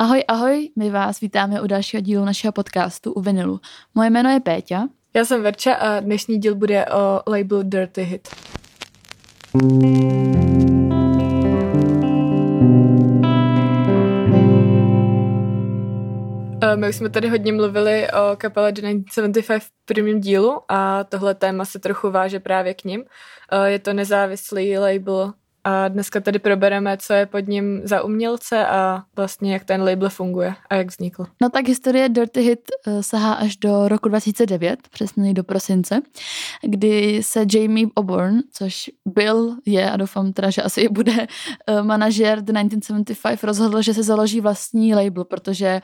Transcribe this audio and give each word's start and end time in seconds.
Ahoj, 0.00 0.24
ahoj, 0.28 0.68
my 0.76 0.90
vás 0.90 1.20
vítáme 1.20 1.60
u 1.60 1.66
dalšího 1.66 2.00
dílu 2.00 2.24
našeho 2.24 2.52
podcastu 2.52 3.12
u 3.12 3.20
Vinilu. 3.20 3.60
Moje 3.94 4.10
jméno 4.10 4.30
je 4.30 4.40
Péťa. 4.40 4.88
Já 5.14 5.24
jsem 5.24 5.42
Verča 5.42 5.74
a 5.74 6.00
dnešní 6.00 6.38
díl 6.38 6.54
bude 6.54 6.86
o 6.86 7.30
labelu 7.30 7.62
Dirty 7.62 8.02
Hit. 8.02 8.28
Eh, 16.62 16.76
my 16.76 16.88
už 16.88 16.96
jsme 16.96 17.10
tady 17.10 17.28
hodně 17.28 17.52
mluvili 17.52 18.08
o 18.10 18.36
kapele 18.36 18.72
The 18.72 18.80
1975 18.80 19.62
v 19.62 19.70
prvním 19.84 20.20
dílu 20.20 20.60
a 20.68 21.04
tohle 21.04 21.34
téma 21.34 21.64
se 21.64 21.78
trochu 21.78 22.10
váže 22.10 22.40
právě 22.40 22.74
k 22.74 22.84
ním. 22.84 23.04
Eh, 23.52 23.70
je 23.70 23.78
to 23.78 23.92
nezávislý 23.92 24.78
label 24.78 25.32
a 25.64 25.88
dneska 25.88 26.20
tady 26.20 26.38
probereme, 26.38 26.96
co 26.96 27.12
je 27.12 27.26
pod 27.26 27.48
ním 27.48 27.80
za 27.84 28.02
umělce 28.02 28.66
a 28.66 29.02
vlastně 29.16 29.52
jak 29.52 29.64
ten 29.64 29.82
label 29.82 30.08
funguje 30.08 30.54
a 30.70 30.74
jak 30.74 30.88
vznikl. 30.88 31.26
No 31.42 31.50
tak 31.50 31.68
historie 31.68 32.08
Dirty 32.08 32.40
Hit 32.40 32.60
uh, 32.86 33.00
sahá 33.00 33.32
až 33.32 33.56
do 33.56 33.88
roku 33.88 34.08
2009, 34.08 34.78
přesně 34.90 35.34
do 35.34 35.44
prosince, 35.44 36.00
kdy 36.62 37.22
se 37.22 37.44
Jamie 37.54 37.86
Oborn, 37.94 38.38
což 38.52 38.90
byl, 39.04 39.56
je 39.66 39.90
a 39.90 39.96
doufám 39.96 40.32
teda, 40.32 40.50
že 40.50 40.62
asi 40.62 40.88
bude 40.88 41.12
uh, 41.12 41.82
manažer 41.82 42.40
The 42.40 42.52
1975, 42.52 43.44
rozhodl, 43.44 43.82
že 43.82 43.94
se 43.94 44.02
založí 44.02 44.40
vlastní 44.40 44.94
label, 44.94 45.24
protože 45.24 45.80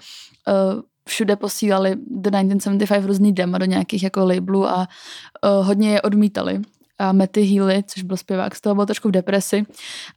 uh, 0.48 0.82
všude 1.08 1.36
posílali 1.36 1.96
The 1.96 2.30
1975 2.30 3.06
různý 3.06 3.32
demo 3.32 3.58
do 3.58 3.64
nějakých 3.64 4.02
jako 4.02 4.24
labelů 4.24 4.66
a 4.68 4.88
hodně 5.62 5.90
je 5.90 6.02
odmítali 6.02 6.62
a 6.98 7.12
Matty 7.12 7.42
Healy, 7.42 7.82
což 7.86 8.02
byl 8.02 8.16
zpěvák, 8.16 8.54
z 8.54 8.60
toho 8.60 8.74
byl 8.74 8.86
trošku 8.86 9.08
v 9.08 9.12
depresi. 9.12 9.66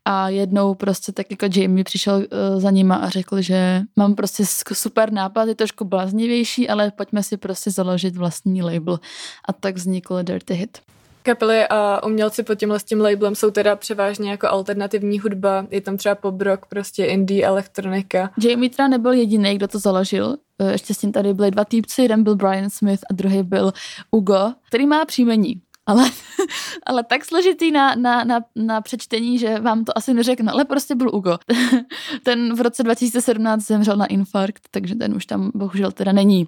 A 0.05 0.29
jednou 0.29 0.75
prostě 0.75 1.11
tak 1.11 1.31
jako 1.31 1.45
Jamie 1.59 1.83
přišel 1.83 2.15
uh, 2.15 2.25
za 2.61 2.71
nima 2.71 2.95
a 2.95 3.09
řekl, 3.09 3.41
že 3.41 3.81
mám 3.95 4.15
prostě 4.15 4.43
super 4.73 5.13
nápad, 5.13 5.47
je 5.47 5.55
trošku 5.55 5.85
bláznivější, 5.85 6.69
ale 6.69 6.91
pojďme 6.91 7.23
si 7.23 7.37
prostě 7.37 7.71
založit 7.71 8.15
vlastní 8.15 8.61
label. 8.63 8.99
A 9.47 9.53
tak 9.53 9.75
vznikl 9.75 10.23
Dirty 10.23 10.53
Hit. 10.53 10.77
Kapely 11.23 11.67
a 11.67 12.03
umělci 12.05 12.43
pod 12.43 12.55
tímhle 12.55 12.79
s 12.79 12.83
tím 12.83 13.01
labelem 13.01 13.35
jsou 13.35 13.51
teda 13.51 13.75
převážně 13.75 14.31
jako 14.31 14.47
alternativní 14.47 15.19
hudba, 15.19 15.67
je 15.71 15.81
tam 15.81 15.97
třeba 15.97 16.15
pop 16.15 16.41
rock, 16.41 16.65
prostě 16.65 17.05
indie, 17.05 17.45
elektronika. 17.45 18.31
Jamie 18.43 18.69
teda 18.69 18.87
nebyl 18.87 19.11
jediný, 19.11 19.55
kdo 19.55 19.67
to 19.67 19.79
založil, 19.79 20.37
eh, 20.59 20.71
ještě 20.71 20.93
s 20.93 20.97
tím 20.97 21.11
tady 21.11 21.33
byli 21.33 21.51
dva 21.51 21.65
týpci, 21.65 22.01
jeden 22.01 22.23
byl 22.23 22.35
Brian 22.35 22.69
Smith 22.69 23.01
a 23.09 23.13
druhý 23.13 23.43
byl 23.43 23.73
Ugo, 24.11 24.53
který 24.67 24.85
má 24.85 25.05
příjmení 25.05 25.61
ale, 25.89 26.11
ale 26.85 27.03
tak 27.03 27.25
složitý 27.25 27.71
na, 27.71 27.95
na, 27.95 28.23
na, 28.23 28.39
na 28.55 28.81
přečtení, 28.81 29.39
že 29.39 29.59
vám 29.59 29.85
to 29.85 29.97
asi 29.97 30.13
neřeknu, 30.13 30.51
ale 30.51 30.65
prostě 30.65 30.95
byl 30.95 31.15
Ugo. 31.15 31.37
ten 32.23 32.55
v 32.55 32.61
roce 32.61 32.83
2017 32.83 33.65
zemřel 33.65 33.97
na 33.97 34.05
infarkt, 34.05 34.67
takže 34.71 34.95
ten 34.95 35.15
už 35.15 35.25
tam 35.25 35.51
bohužel 35.55 35.91
teda 35.91 36.11
není. 36.11 36.47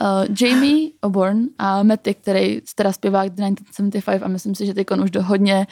Uh, 0.00 0.36
Jamie 0.40 0.90
Oborn 1.00 1.46
a 1.58 1.82
Matty, 1.82 2.14
který 2.14 2.60
teda 2.74 2.92
zpěvá 2.92 3.28
1975 3.28 4.22
a 4.22 4.28
myslím 4.28 4.54
si, 4.54 4.66
že 4.66 4.74
teď 4.74 4.90
on 4.90 5.00
už 5.00 5.10
do 5.10 5.22
hodně 5.22 5.66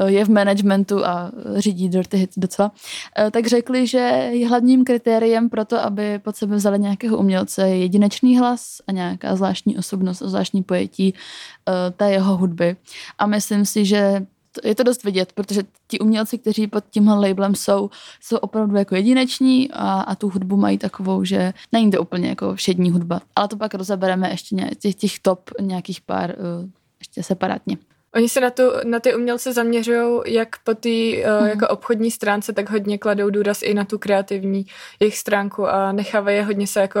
uh, 0.00 0.06
je 0.06 0.24
v 0.24 0.28
managementu 0.28 1.06
a 1.06 1.32
řídí 1.56 1.88
Dirty 1.88 2.16
Hit 2.16 2.30
docela, 2.36 2.72
uh, 3.18 3.30
tak 3.30 3.46
řekli, 3.46 3.86
že 3.86 4.30
hlavním 4.48 4.84
kritériem 4.84 5.50
pro 5.50 5.64
to, 5.64 5.78
aby 5.84 6.18
pod 6.18 6.36
sebe 6.36 6.56
vzali 6.56 6.78
nějakého 6.78 7.18
umělce 7.18 7.68
je 7.68 7.76
jedinečný 7.76 8.38
hlas 8.38 8.76
a 8.86 8.92
nějaká 8.92 9.36
zvláštní 9.36 9.78
osobnost 9.78 10.22
a 10.22 10.28
zvláštní 10.28 10.62
pojetí 10.62 11.14
uh, 11.14 11.74
té 11.96 12.12
jeho 12.12 12.36
hudby. 12.36 12.76
A 13.18 13.26
myslím 13.26 13.66
si, 13.66 13.84
že 13.84 14.26
je 14.64 14.74
to 14.74 14.82
dost 14.82 15.04
vidět, 15.04 15.32
protože 15.32 15.62
ti 15.88 15.98
umělci, 15.98 16.38
kteří 16.38 16.66
pod 16.66 16.84
tímhle 16.90 17.28
labelem 17.28 17.54
jsou, 17.54 17.90
jsou 18.20 18.36
opravdu 18.36 18.76
jako 18.76 18.94
jedineční 18.94 19.70
a, 19.72 20.00
a 20.00 20.14
tu 20.14 20.28
hudbu 20.28 20.56
mají 20.56 20.78
takovou, 20.78 21.24
že 21.24 21.52
není 21.72 21.90
to 21.90 22.02
úplně 22.02 22.28
jako 22.28 22.54
všední 22.54 22.90
hudba. 22.90 23.20
Ale 23.36 23.48
to 23.48 23.56
pak 23.56 23.74
rozebereme 23.74 24.30
ještě 24.30 24.56
těch, 24.78 24.94
těch 24.94 25.18
top 25.20 25.50
nějakých 25.60 26.00
pár 26.00 26.34
uh, 26.38 26.70
ještě 26.98 27.22
separátně. 27.22 27.78
Oni 28.14 28.28
se 28.28 28.40
na, 28.40 28.50
tu, 28.50 28.62
na 28.84 29.00
ty 29.00 29.14
umělce 29.14 29.52
zaměřují 29.52 30.20
jak 30.26 30.48
po 30.64 30.74
té 30.74 30.88
uh, 30.88 31.42
mm. 31.42 31.46
jako 31.46 31.68
obchodní 31.68 32.10
stránce, 32.10 32.52
tak 32.52 32.70
hodně 32.70 32.98
kladou 32.98 33.30
důraz 33.30 33.62
i 33.62 33.74
na 33.74 33.84
tu 33.84 33.98
kreativní 33.98 34.66
jejich 35.00 35.18
stránku 35.18 35.66
a 35.68 35.92
nechávají 35.92 36.36
je 36.36 36.44
hodně 36.44 36.66
se 36.66 36.80
jako 36.80 37.00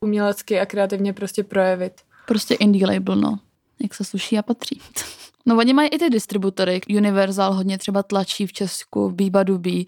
umělecky 0.00 0.60
a 0.60 0.66
kreativně 0.66 1.12
prostě 1.12 1.44
projevit. 1.44 1.92
Prostě 2.26 2.54
indie 2.54 2.86
label, 2.86 3.16
no. 3.16 3.38
Jak 3.82 3.94
se 3.94 4.04
sluší 4.04 4.38
a 4.38 4.42
patří. 4.42 4.80
No 5.48 5.56
oni 5.56 5.72
mají 5.72 5.88
i 5.88 5.98
ty 5.98 6.10
distributory. 6.10 6.80
Universal 6.96 7.52
hodně 7.52 7.78
třeba 7.78 8.02
tlačí 8.02 8.46
v 8.46 8.52
Česku, 8.52 9.10
Biba 9.10 9.42
Dubí, 9.42 9.86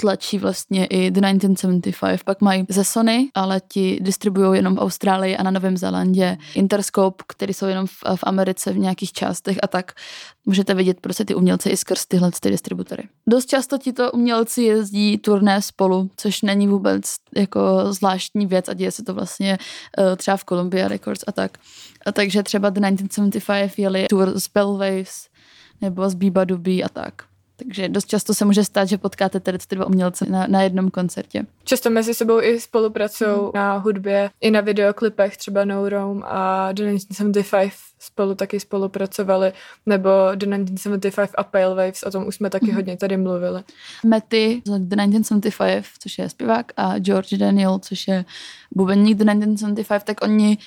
tlačí 0.00 0.38
vlastně 0.38 0.86
i 0.86 1.10
The 1.10 1.20
1975. 1.20 2.24
Pak 2.24 2.40
mají 2.40 2.66
ze 2.68 2.84
Sony, 2.84 3.28
ale 3.34 3.60
ti 3.68 3.98
distribuují 4.00 4.58
jenom 4.58 4.76
v 4.76 4.78
Austrálii 4.78 5.36
a 5.36 5.42
na 5.42 5.50
Novém 5.50 5.76
Zélandě. 5.76 6.38
Interscope, 6.54 7.24
který 7.26 7.54
jsou 7.54 7.66
jenom 7.66 7.86
v, 7.86 8.02
v 8.16 8.22
Americe 8.22 8.72
v 8.72 8.78
nějakých 8.78 9.12
částech 9.12 9.58
a 9.62 9.66
tak. 9.66 9.92
Můžete 10.46 10.74
vidět 10.74 11.00
prostě 11.00 11.24
ty 11.24 11.34
umělce 11.34 11.70
i 11.70 11.76
skrz 11.76 12.06
tyhle 12.06 12.30
ty 12.40 12.50
distributory. 12.50 13.02
Dost 13.26 13.46
často 13.46 13.78
tito 13.78 14.12
umělci 14.12 14.62
jezdí 14.62 15.18
turné 15.18 15.62
spolu, 15.62 16.10
což 16.16 16.42
není 16.42 16.68
vůbec 16.68 17.04
jako 17.36 17.60
zvláštní 17.92 18.46
věc 18.46 18.68
a 18.68 18.74
děje 18.74 18.90
se 18.90 19.02
to 19.02 19.14
vlastně 19.14 19.58
uh, 19.98 20.16
třeba 20.16 20.36
v 20.36 20.44
Columbia 20.44 20.88
Records 20.88 21.24
a 21.26 21.32
tak. 21.32 21.58
A 22.06 22.12
takže 22.12 22.42
třeba 22.42 22.70
The 22.70 22.80
1975 22.80 23.78
jeli 23.78 24.06
tour 24.08 24.40
z 24.40 24.48
Bellwaves 24.48 25.28
nebo 25.80 26.10
z 26.10 26.14
Biba 26.14 26.44
Dubí 26.44 26.84
a 26.84 26.88
tak. 26.88 27.29
Takže 27.64 27.88
dost 27.88 28.06
často 28.06 28.34
se 28.34 28.44
může 28.44 28.64
stát, 28.64 28.88
že 28.88 28.98
potkáte 28.98 29.40
tady 29.40 29.58
ty 29.58 29.76
dva 29.76 29.86
umělce 29.86 30.26
na, 30.28 30.46
na 30.46 30.62
jednom 30.62 30.90
koncertě. 30.90 31.46
Často 31.64 31.90
mezi 31.90 32.14
sebou 32.14 32.40
i 32.42 32.60
spolupracují 32.60 33.30
mm. 33.30 33.50
na 33.54 33.76
hudbě, 33.76 34.30
i 34.40 34.50
na 34.50 34.60
videoklipech, 34.60 35.36
třeba 35.36 35.64
No 35.64 35.88
Rome 35.88 36.22
a 36.24 36.72
The 36.72 36.82
1975 36.82 37.72
spolu 37.98 38.34
taky 38.34 38.60
spolupracovali, 38.60 39.52
nebo 39.86 40.10
The 40.34 40.46
1975 40.46 41.30
a 41.34 41.44
Pale 41.44 41.74
Waves, 41.74 42.02
o 42.02 42.10
tom 42.10 42.26
už 42.26 42.34
jsme 42.34 42.50
taky 42.50 42.66
mm. 42.66 42.74
hodně 42.74 42.96
tady 42.96 43.16
mluvili. 43.16 43.62
Matty 44.04 44.62
z 44.64 44.70
The 44.70 44.96
1975, 44.96 45.84
což 45.98 46.18
je 46.18 46.28
zpěvák, 46.28 46.72
a 46.76 46.98
George 46.98 47.36
Daniel, 47.36 47.78
což 47.78 48.08
je 48.08 48.24
bubeník 48.70 49.18
The 49.18 49.24
1975, 49.24 50.04
tak 50.04 50.24
oni 50.24 50.58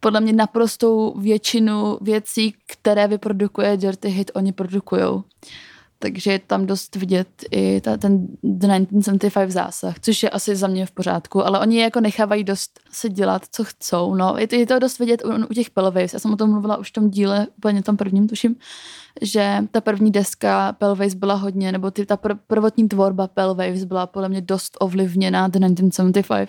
podle 0.00 0.20
mě 0.20 0.32
naprostou 0.32 1.14
většinu 1.20 1.98
věcí, 2.00 2.54
které 2.66 3.08
vyprodukuje 3.08 3.76
Dirty 3.76 4.08
Hit, 4.08 4.30
oni 4.34 4.52
produkujou 4.52 5.24
takže 5.98 6.32
je 6.32 6.38
tam 6.38 6.66
dost 6.66 6.96
vidět 6.96 7.28
i 7.50 7.80
ta, 7.80 7.96
ten 7.96 8.26
The 8.42 8.66
1975 8.66 9.50
zásah, 9.50 10.00
což 10.00 10.22
je 10.22 10.30
asi 10.30 10.56
za 10.56 10.66
mě 10.66 10.86
v 10.86 10.90
pořádku, 10.90 11.46
ale 11.46 11.60
oni 11.60 11.80
jako 11.80 12.00
nechávají 12.00 12.44
dost 12.44 12.80
se 12.92 13.08
dělat, 13.08 13.42
co 13.52 13.64
chcou. 13.64 14.14
No, 14.14 14.34
je 14.38 14.48
to, 14.48 14.54
je 14.54 14.66
to 14.66 14.78
dost 14.78 14.98
vidět 14.98 15.22
u, 15.24 15.46
u 15.50 15.54
těch 15.54 15.70
Pelwaves. 15.70 16.12
Já 16.12 16.18
jsem 16.18 16.32
o 16.32 16.36
tom 16.36 16.50
mluvila 16.50 16.76
už 16.76 16.88
v 16.88 16.92
tom 16.92 17.10
díle, 17.10 17.46
úplně 17.58 17.82
tom 17.82 17.96
prvním, 17.96 18.28
tuším, 18.28 18.56
že 19.22 19.58
ta 19.70 19.80
první 19.80 20.10
deska 20.10 20.72
Pelwaves 20.72 21.14
byla 21.14 21.34
hodně, 21.34 21.72
nebo 21.72 21.90
ty, 21.90 22.06
ta 22.06 22.16
pr- 22.16 22.38
prvotní 22.46 22.88
tvorba 22.88 23.26
Pelwaves 23.26 23.84
byla 23.84 24.06
podle 24.06 24.28
mě 24.28 24.40
dost 24.40 24.76
ovlivněná 24.80 25.48
The 25.48 25.58
1975 25.58 26.48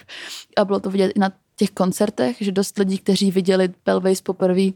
a 0.57 0.65
bylo 0.65 0.79
to 0.79 0.89
vidět 0.89 1.11
i 1.15 1.19
na 1.19 1.31
těch 1.55 1.71
koncertech, 1.71 2.37
že 2.39 2.51
dost 2.51 2.77
lidí, 2.77 2.97
kteří 2.97 3.31
viděli 3.31 3.67
Pelwaves 3.83 4.21
poprvé, 4.21 4.71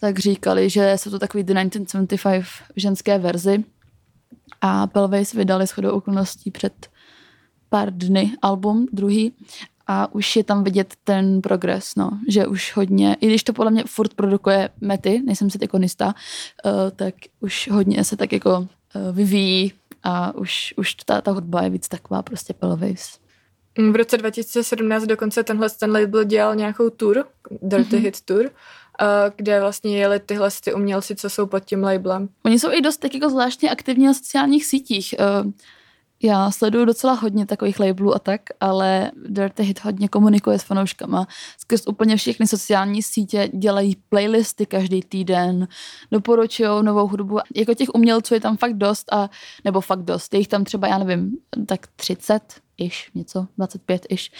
tak 0.00 0.18
říkali, 0.18 0.70
že 0.70 0.92
jsou 0.96 1.10
to 1.10 1.18
takový 1.18 1.44
The 1.44 1.54
1975 1.54 2.44
ženské 2.76 3.18
verzi, 3.18 3.64
a 4.60 4.86
Pelways 4.86 5.32
vydali 5.32 5.66
shodou 5.66 5.90
okolností 5.90 6.50
před 6.50 6.88
pár 7.68 7.92
dny 7.92 8.32
album, 8.42 8.86
druhý, 8.92 9.32
a 9.86 10.14
už 10.14 10.36
je 10.36 10.44
tam 10.44 10.64
vidět 10.64 10.94
ten 11.04 11.40
progres, 11.42 11.94
no, 11.96 12.10
že 12.28 12.46
už 12.46 12.76
hodně, 12.76 13.16
i 13.20 13.26
když 13.26 13.44
to 13.44 13.52
podle 13.52 13.70
mě 13.70 13.84
furt 13.86 14.14
produkuje 14.14 14.68
Mety, 14.80 15.22
nejsem 15.24 15.50
si 15.50 15.58
ikonista, 15.60 16.06
uh, 16.06 16.72
tak 16.96 17.14
už 17.40 17.68
hodně 17.72 18.04
se 18.04 18.16
tak 18.16 18.32
jako 18.32 18.58
uh, 18.58 18.66
vyvíjí 19.12 19.72
a 20.02 20.34
už, 20.34 20.74
už 20.76 20.94
ta, 20.94 21.20
ta 21.20 21.30
hudba 21.30 21.62
je 21.62 21.70
víc 21.70 21.88
taková 21.88 22.22
prostě 22.22 22.54
Pelways. 22.54 23.18
V 23.92 23.96
roce 23.96 24.16
2017 24.16 25.04
dokonce 25.04 25.44
tenhle 25.44 25.70
ten 25.70 25.92
label 25.92 26.24
dělal 26.24 26.54
nějakou 26.54 26.90
tour, 26.90 27.24
Dirty 27.62 27.96
mm-hmm. 27.96 28.02
Hit 28.02 28.20
Tour, 28.20 28.50
kde 29.36 29.60
vlastně 29.60 29.98
jeli 29.98 30.20
tyhle 30.20 30.50
ty 30.64 30.74
umělci, 30.74 31.16
co 31.16 31.30
jsou 31.30 31.46
pod 31.46 31.64
tím 31.64 31.82
labelem. 31.82 32.28
Oni 32.44 32.58
jsou 32.58 32.72
i 32.72 32.80
dost 32.80 32.96
tak 32.96 33.14
jako 33.14 33.30
zvláštně 33.30 33.70
aktivní 33.70 34.06
na 34.06 34.14
sociálních 34.14 34.66
sítích. 34.66 35.14
Eh, 35.18 35.52
já 36.22 36.50
sleduju 36.50 36.84
docela 36.84 37.12
hodně 37.12 37.46
takových 37.46 37.80
labelů 37.80 38.14
a 38.14 38.18
tak, 38.18 38.40
ale 38.60 39.10
Dirty 39.26 39.62
Hit 39.62 39.84
hodně 39.84 40.08
komunikuje 40.08 40.58
s 40.58 40.62
fanouškama. 40.62 41.26
Skrz 41.58 41.86
úplně 41.86 42.16
všechny 42.16 42.46
sociální 42.46 43.02
sítě 43.02 43.48
dělají 43.54 43.96
playlisty 44.08 44.66
každý 44.66 45.02
týden, 45.02 45.68
doporučují 46.10 46.68
novou 46.82 47.08
hudbu. 47.08 47.38
Jako 47.54 47.74
těch 47.74 47.88
umělců 47.94 48.34
je 48.34 48.40
tam 48.40 48.56
fakt 48.56 48.74
dost, 48.74 49.12
a, 49.12 49.30
nebo 49.64 49.80
fakt 49.80 50.02
dost, 50.02 50.34
je 50.34 50.40
jich 50.40 50.48
tam 50.48 50.64
třeba, 50.64 50.88
já 50.88 50.98
nevím, 50.98 51.36
tak 51.66 51.86
30 51.96 52.42
ish, 52.78 53.14
něco, 53.14 53.46
25 53.56 54.06
ish. 54.08 54.30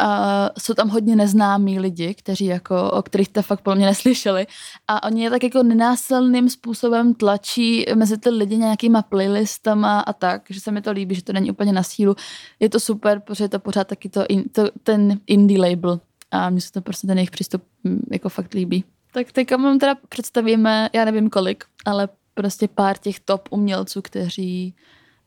A 0.00 0.50
jsou 0.58 0.74
tam 0.74 0.88
hodně 0.88 1.16
neznámí 1.16 1.80
lidi, 1.80 2.14
kteří 2.14 2.44
jako, 2.44 2.90
o 2.90 3.02
kterých 3.02 3.26
jste 3.26 3.42
fakt 3.42 3.66
mě 3.74 3.86
neslyšeli. 3.86 4.46
A 4.88 5.02
oni 5.02 5.24
je 5.24 5.30
tak 5.30 5.42
jako 5.42 5.62
nenásilným 5.62 6.48
způsobem 6.48 7.14
tlačí 7.14 7.86
mezi 7.94 8.18
ty 8.18 8.30
lidi 8.30 8.56
nějakýma 8.56 9.02
playlistama 9.02 10.00
a 10.00 10.12
tak, 10.12 10.42
že 10.50 10.60
se 10.60 10.70
mi 10.70 10.82
to 10.82 10.92
líbí, 10.92 11.14
že 11.14 11.24
to 11.24 11.32
není 11.32 11.50
úplně 11.50 11.72
na 11.72 11.82
sílu. 11.82 12.16
Je 12.60 12.68
to 12.68 12.80
super, 12.80 13.20
protože 13.20 13.44
je 13.44 13.48
to 13.48 13.58
pořád 13.58 13.86
taky 13.86 14.08
to, 14.08 14.26
in, 14.26 14.44
to 14.52 14.62
ten 14.82 15.20
indie 15.26 15.70
label. 15.70 16.00
A 16.30 16.50
mně 16.50 16.60
se 16.60 16.72
to 16.72 16.80
prostě 16.80 17.06
ten 17.06 17.18
jejich 17.18 17.30
přístup 17.30 17.62
mm, 17.84 18.02
jako 18.10 18.28
fakt 18.28 18.54
líbí. 18.54 18.84
Tak 19.12 19.32
teďka 19.32 19.56
vám 19.56 19.78
teda 19.78 19.94
představíme, 20.08 20.90
já 20.92 21.04
nevím 21.04 21.30
kolik, 21.30 21.64
ale 21.84 22.08
prostě 22.34 22.68
pár 22.68 22.98
těch 22.98 23.20
top 23.20 23.48
umělců, 23.50 24.02
kteří 24.02 24.74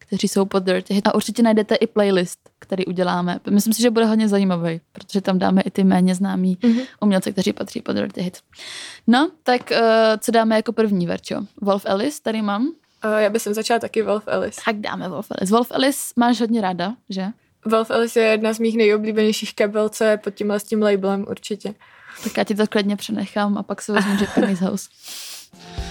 kteří 0.07 0.27
jsou 0.27 0.45
pod 0.45 0.63
Dirty 0.63 0.93
Hit. 0.93 1.07
A 1.07 1.15
určitě 1.15 1.43
najdete 1.43 1.75
i 1.75 1.87
playlist, 1.87 2.39
který 2.59 2.85
uděláme. 2.85 3.39
Myslím 3.49 3.73
si, 3.73 3.81
že 3.81 3.91
bude 3.91 4.05
hodně 4.05 4.27
zajímavý, 4.27 4.81
protože 4.91 5.21
tam 5.21 5.39
dáme 5.39 5.61
i 5.61 5.71
ty 5.71 5.83
méně 5.83 6.15
známí 6.15 6.55
mm-hmm. 6.55 6.85
umělce, 7.01 7.31
kteří 7.31 7.53
patří 7.53 7.81
pod 7.81 7.93
Dirty 7.93 8.21
Hit. 8.21 8.37
No, 9.07 9.31
tak 9.43 9.61
uh, 9.71 9.77
co 10.19 10.31
dáme 10.31 10.55
jako 10.55 10.73
první, 10.73 11.07
Verčo? 11.07 11.35
Wolf 11.61 11.85
Ellis 11.85 12.19
tady 12.19 12.41
mám. 12.41 12.67
Uh, 13.05 13.17
já 13.17 13.29
bych 13.29 13.41
začala 13.41 13.79
taky 13.79 14.01
Wolf 14.01 14.23
Ellis. 14.27 14.55
Tak 14.65 14.75
dáme 14.75 15.09
Wolf 15.09 15.27
Ellis. 15.31 15.51
Wolf 15.51 15.71
Ellis 15.71 16.13
máš 16.15 16.39
hodně 16.39 16.61
ráda, 16.61 16.93
že? 17.09 17.25
Wolf 17.65 17.91
Ellis 17.91 18.15
je 18.15 18.23
jedna 18.23 18.53
z 18.53 18.59
mých 18.59 18.77
nejoblíbenějších 18.77 19.55
kabel, 19.55 19.89
co 19.89 20.03
je 20.03 20.17
pod 20.17 20.33
tímhle 20.33 20.59
s 20.59 20.63
tím 20.63 20.81
labelem 20.81 21.25
určitě. 21.29 21.73
Tak 22.23 22.37
já 22.37 22.43
ti 22.43 22.55
to 22.55 22.67
klidně 22.67 22.95
přenechám 22.95 23.57
a 23.57 23.63
pak 23.63 23.81
se 23.81 23.93
vezmu 23.93 24.13
Japanese 24.21 24.65
House. 24.65 24.89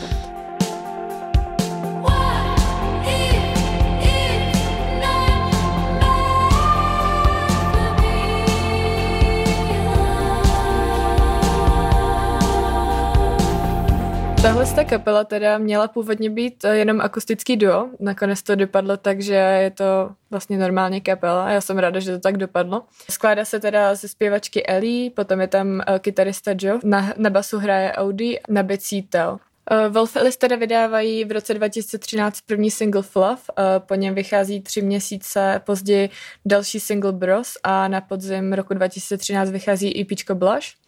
Tahle 14.47 14.67
ta 14.67 14.85
kapela 14.85 15.25
teda 15.25 15.59
měla 15.59 15.89
původně 15.89 16.31
být 16.31 16.65
eh, 16.65 16.77
jenom 16.77 17.01
akustický 17.01 17.57
duo, 17.57 17.89
nakonec 18.01 18.43
to 18.43 18.55
dopadlo 18.55 18.97
tak, 18.97 19.21
že 19.21 19.35
je 19.35 19.71
to 19.71 20.11
vlastně 20.31 20.59
normálně 20.59 21.01
kapela 21.01 21.47
a 21.47 21.51
já 21.51 21.61
jsem 21.61 21.79
ráda, 21.79 22.01
že 22.01 22.13
to 22.13 22.19
tak 22.19 22.37
dopadlo. 22.37 22.83
Skládá 23.11 23.45
se 23.45 23.61
teda 23.61 23.95
ze 23.95 24.09
zpěvačky 24.09 24.67
Ellie, 24.67 25.11
potom 25.11 25.41
je 25.41 25.49
tam 25.49 25.69
uh, 25.69 25.99
kytarista 25.99 26.55
Joe, 26.59 26.79
na, 26.85 27.15
na 27.17 27.31
basu 27.31 27.59
hraje 27.59 27.93
Audi, 27.93 28.41
na 28.49 28.63
bicí 28.63 29.03
Tel. 29.03 29.39
Uh, 29.71 29.93
Wolf 29.93 30.17
Alice 30.17 30.39
teda 30.39 30.57
vydávají 30.57 31.25
v 31.25 31.33
roce 31.33 31.55
2013 31.55 32.41
první 32.41 32.71
single 32.71 33.03
Fluff, 33.03 33.51
po 33.79 33.95
něm 33.95 34.15
vychází 34.15 34.61
tři 34.61 34.83
měsíce 34.83 35.61
později 35.65 36.11
další 36.45 36.81
single 36.81 37.13
Bros 37.13 37.57
a 37.63 37.89
na 37.89 38.01
podzim 38.01 38.53
roku 38.53 38.75
2013 38.75 39.51
vychází 39.51 40.01
EPčko 40.01 40.35
Blush. 40.35 40.86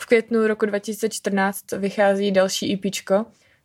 V 0.00 0.06
květnu 0.06 0.46
roku 0.46 0.66
2014 0.66 1.72
vychází 1.72 2.32
další 2.32 2.74
EP, 2.74 2.80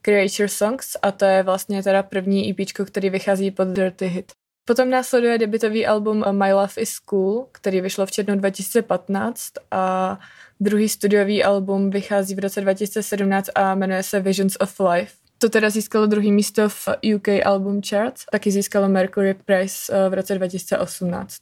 Creature 0.01 0.49
Songs, 0.49 0.97
a 1.01 1.11
to 1.11 1.25
je 1.25 1.43
vlastně 1.43 1.83
teda 1.83 2.03
první 2.03 2.49
EP, 2.51 2.57
který 2.85 3.09
vychází 3.09 3.51
pod 3.51 3.67
Dirty 3.67 4.07
Hit. 4.07 4.31
Potom 4.65 4.89
následuje 4.89 5.37
debitový 5.37 5.85
album 5.85 6.23
My 6.31 6.53
Love 6.53 6.73
is 6.77 6.99
Cool, 6.99 7.47
který 7.51 7.81
vyšlo 7.81 8.05
v 8.05 8.11
červnu 8.11 8.35
2015 8.35 9.51
a 9.71 10.19
druhý 10.59 10.89
studiový 10.89 11.43
album 11.43 11.89
vychází 11.89 12.35
v 12.35 12.39
roce 12.39 12.61
2017 12.61 13.49
a 13.55 13.75
jmenuje 13.75 14.03
se 14.03 14.19
Visions 14.19 14.57
of 14.59 14.79
Life. 14.79 15.13
To 15.37 15.49
teda 15.49 15.69
získalo 15.69 16.07
druhý 16.07 16.31
místo 16.31 16.69
v 16.69 16.87
UK 17.15 17.27
Album 17.45 17.81
Charts, 17.89 18.25
taky 18.31 18.51
získalo 18.51 18.89
Mercury 18.89 19.33
Prize 19.33 19.75
eh, 19.93 20.09
v 20.09 20.13
roce 20.13 20.35
2018. 20.35 21.37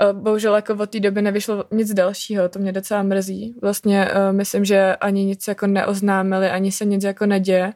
Eh, 0.00 0.12
bohužel 0.12 0.54
jako 0.54 0.74
od 0.74 0.90
té 0.90 1.00
doby 1.00 1.22
nevyšlo 1.22 1.64
nic 1.70 1.94
dalšího, 1.94 2.48
to 2.48 2.58
mě 2.58 2.72
docela 2.72 3.02
mrzí. 3.02 3.54
Vlastně 3.62 4.04
uh, 4.04 4.36
myslím, 4.36 4.64
že 4.64 4.96
ani 4.96 5.24
nic 5.24 5.48
jako 5.48 5.66
neoznámili, 5.66 6.50
ani 6.50 6.72
se 6.72 6.84
nic 6.84 7.04
jako 7.04 7.26
neděje. 7.26 7.72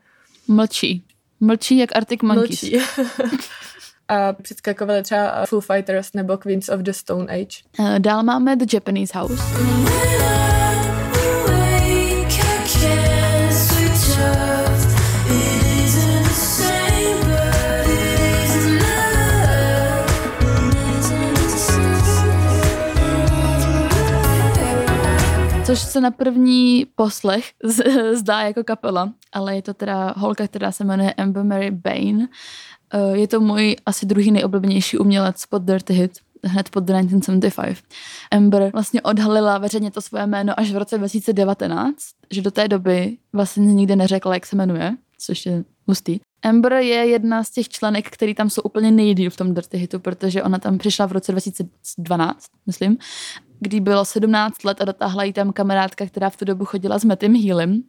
Mlčí. 0.48 1.02
Mlčí 1.40 1.78
jak 1.78 1.96
Arctic 1.96 2.22
Monkeys. 2.22 2.62
Mlčí. 2.62 2.78
a 4.08 4.32
předskakovali 4.32 5.02
třeba 5.02 5.46
Foo 5.46 5.60
Fighters 5.60 6.12
nebo 6.14 6.36
Queens 6.36 6.68
of 6.68 6.80
the 6.80 6.90
Stone 6.90 7.34
Age. 7.34 7.56
Uh, 7.78 7.98
dál 7.98 8.22
máme 8.22 8.56
The 8.56 8.66
Japanese 8.72 9.18
House. 9.18 9.42
Se 25.84 26.00
na 26.00 26.10
první 26.10 26.86
poslech 26.94 27.44
zdá 28.12 28.40
jako 28.40 28.64
kapela, 28.64 29.12
ale 29.32 29.56
je 29.56 29.62
to 29.62 29.74
teda 29.74 30.14
holka, 30.16 30.48
která 30.48 30.72
se 30.72 30.84
jmenuje 30.84 31.12
Amber 31.12 31.44
Mary 31.44 31.70
Bain. 31.70 32.28
Eh, 32.92 33.18
je 33.18 33.28
to 33.28 33.40
můj 33.40 33.76
asi 33.86 34.06
druhý 34.06 34.32
nejoblíbenější 34.32 34.98
umělec 34.98 35.46
pod 35.46 35.62
Dirty 35.62 35.92
Hit, 35.92 36.12
hned 36.44 36.68
pod 36.68 36.86
1975. 36.86 37.78
Amber 38.30 38.70
vlastně 38.72 39.02
odhalila 39.02 39.58
veřejně 39.58 39.90
to 39.90 40.00
svoje 40.00 40.26
jméno 40.26 40.60
až 40.60 40.72
v 40.72 40.76
roce 40.76 40.98
2019, 40.98 41.96
že 42.30 42.42
do 42.42 42.50
té 42.50 42.68
doby 42.68 43.16
vlastně 43.32 43.74
nikdy 43.74 43.96
neřekla, 43.96 44.34
jak 44.34 44.46
se 44.46 44.56
jmenuje, 44.56 44.96
což 45.18 45.46
je 45.46 45.64
hustý. 45.86 46.20
Amber 46.44 46.72
je 46.72 47.06
jedna 47.06 47.44
z 47.44 47.50
těch 47.50 47.68
členek, 47.68 48.10
který 48.10 48.34
tam 48.34 48.50
jsou 48.50 48.62
úplně 48.62 48.90
nejdíl 48.90 49.30
v 49.30 49.36
tom 49.36 49.54
Dirty 49.54 49.76
Hitu, 49.76 50.00
protože 50.00 50.42
ona 50.42 50.58
tam 50.58 50.78
přišla 50.78 51.06
v 51.06 51.12
roce 51.12 51.32
2012, 51.32 52.46
myslím, 52.66 52.96
kdy 53.60 53.80
bylo 53.80 54.04
17 54.04 54.64
let 54.64 54.80
a 54.80 54.84
dotáhla 54.84 55.24
jí 55.24 55.32
tam 55.32 55.52
kamarádka, 55.52 56.06
která 56.06 56.30
v 56.30 56.36
tu 56.36 56.44
dobu 56.44 56.64
chodila 56.64 56.98
s 56.98 57.04
Mattym 57.04 57.34
Healem. 57.34 57.82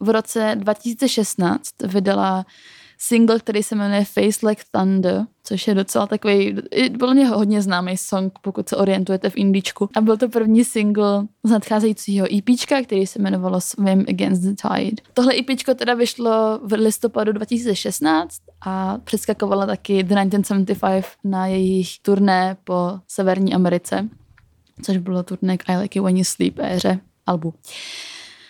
V 0.00 0.08
roce 0.08 0.52
2016 0.58 1.70
vydala 1.82 2.46
single, 2.98 3.38
který 3.38 3.62
se 3.62 3.76
jmenuje 3.76 4.04
Face 4.04 4.46
Like 4.48 4.62
Thunder, 4.70 5.26
což 5.44 5.68
je 5.68 5.74
docela 5.74 6.06
takový, 6.06 6.56
byl 6.90 7.14
mě 7.14 7.26
hodně 7.26 7.62
známý 7.62 7.96
song, 7.96 8.32
pokud 8.42 8.68
se 8.68 8.76
orientujete 8.76 9.30
v 9.30 9.36
indičku. 9.36 9.88
A 9.96 10.00
byl 10.00 10.16
to 10.16 10.28
první 10.28 10.64
single 10.64 11.26
z 11.44 11.50
nadcházejícího 11.50 12.26
EP, 12.38 12.44
který 12.84 13.06
se 13.06 13.18
jmenovalo 13.18 13.60
Swim 13.60 14.04
Against 14.08 14.42
the 14.42 14.54
Tide. 14.62 15.02
Tohle 15.14 15.34
EP 15.34 15.46
teda 15.76 15.94
vyšlo 15.94 16.60
v 16.62 16.72
listopadu 16.72 17.32
2016 17.32 18.38
a 18.60 18.98
přeskakovala 19.04 19.66
taky 19.66 20.02
The 20.02 20.14
1975 20.14 21.04
na 21.24 21.46
jejich 21.46 21.98
turné 22.02 22.56
po 22.64 22.98
Severní 23.08 23.54
Americe, 23.54 24.08
což 24.82 24.96
bylo 24.96 25.22
turné 25.22 25.58
k 25.58 25.68
I 25.68 25.76
Like 25.76 25.98
It 25.98 26.02
When 26.02 26.16
You 26.16 26.24
Sleep 26.24 26.58
éře 26.58 27.00
albu. 27.26 27.54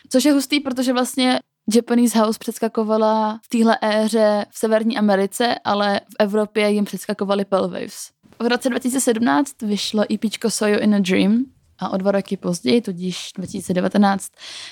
Což 0.08 0.24
je 0.24 0.32
hustý, 0.32 0.60
protože 0.60 0.92
vlastně 0.92 1.38
Japanese 1.75 2.19
House 2.19 2.38
předskakovala 2.38 3.41
v 3.44 3.49
téhle 3.49 3.79
éře 3.82 4.47
v 4.50 4.59
Severní 4.59 4.99
Americe, 4.99 5.55
ale 5.65 6.00
v 6.00 6.15
Evropě 6.19 6.70
jim 6.70 6.85
předskakovali 6.85 7.44
Pale 7.44 7.69
Waves. 7.69 8.11
V 8.38 8.47
roce 8.47 8.69
2017 8.69 9.62
vyšlo 9.62 10.05
EP 10.12 10.20
Soyo 10.49 10.81
in 10.81 10.94
a 10.94 10.99
Dream 10.99 11.44
a 11.79 11.91
o 11.91 11.97
dva 11.97 12.12
roky 12.12 12.37
později, 12.37 12.81
tudíž 12.81 13.31
2019, 13.37 14.29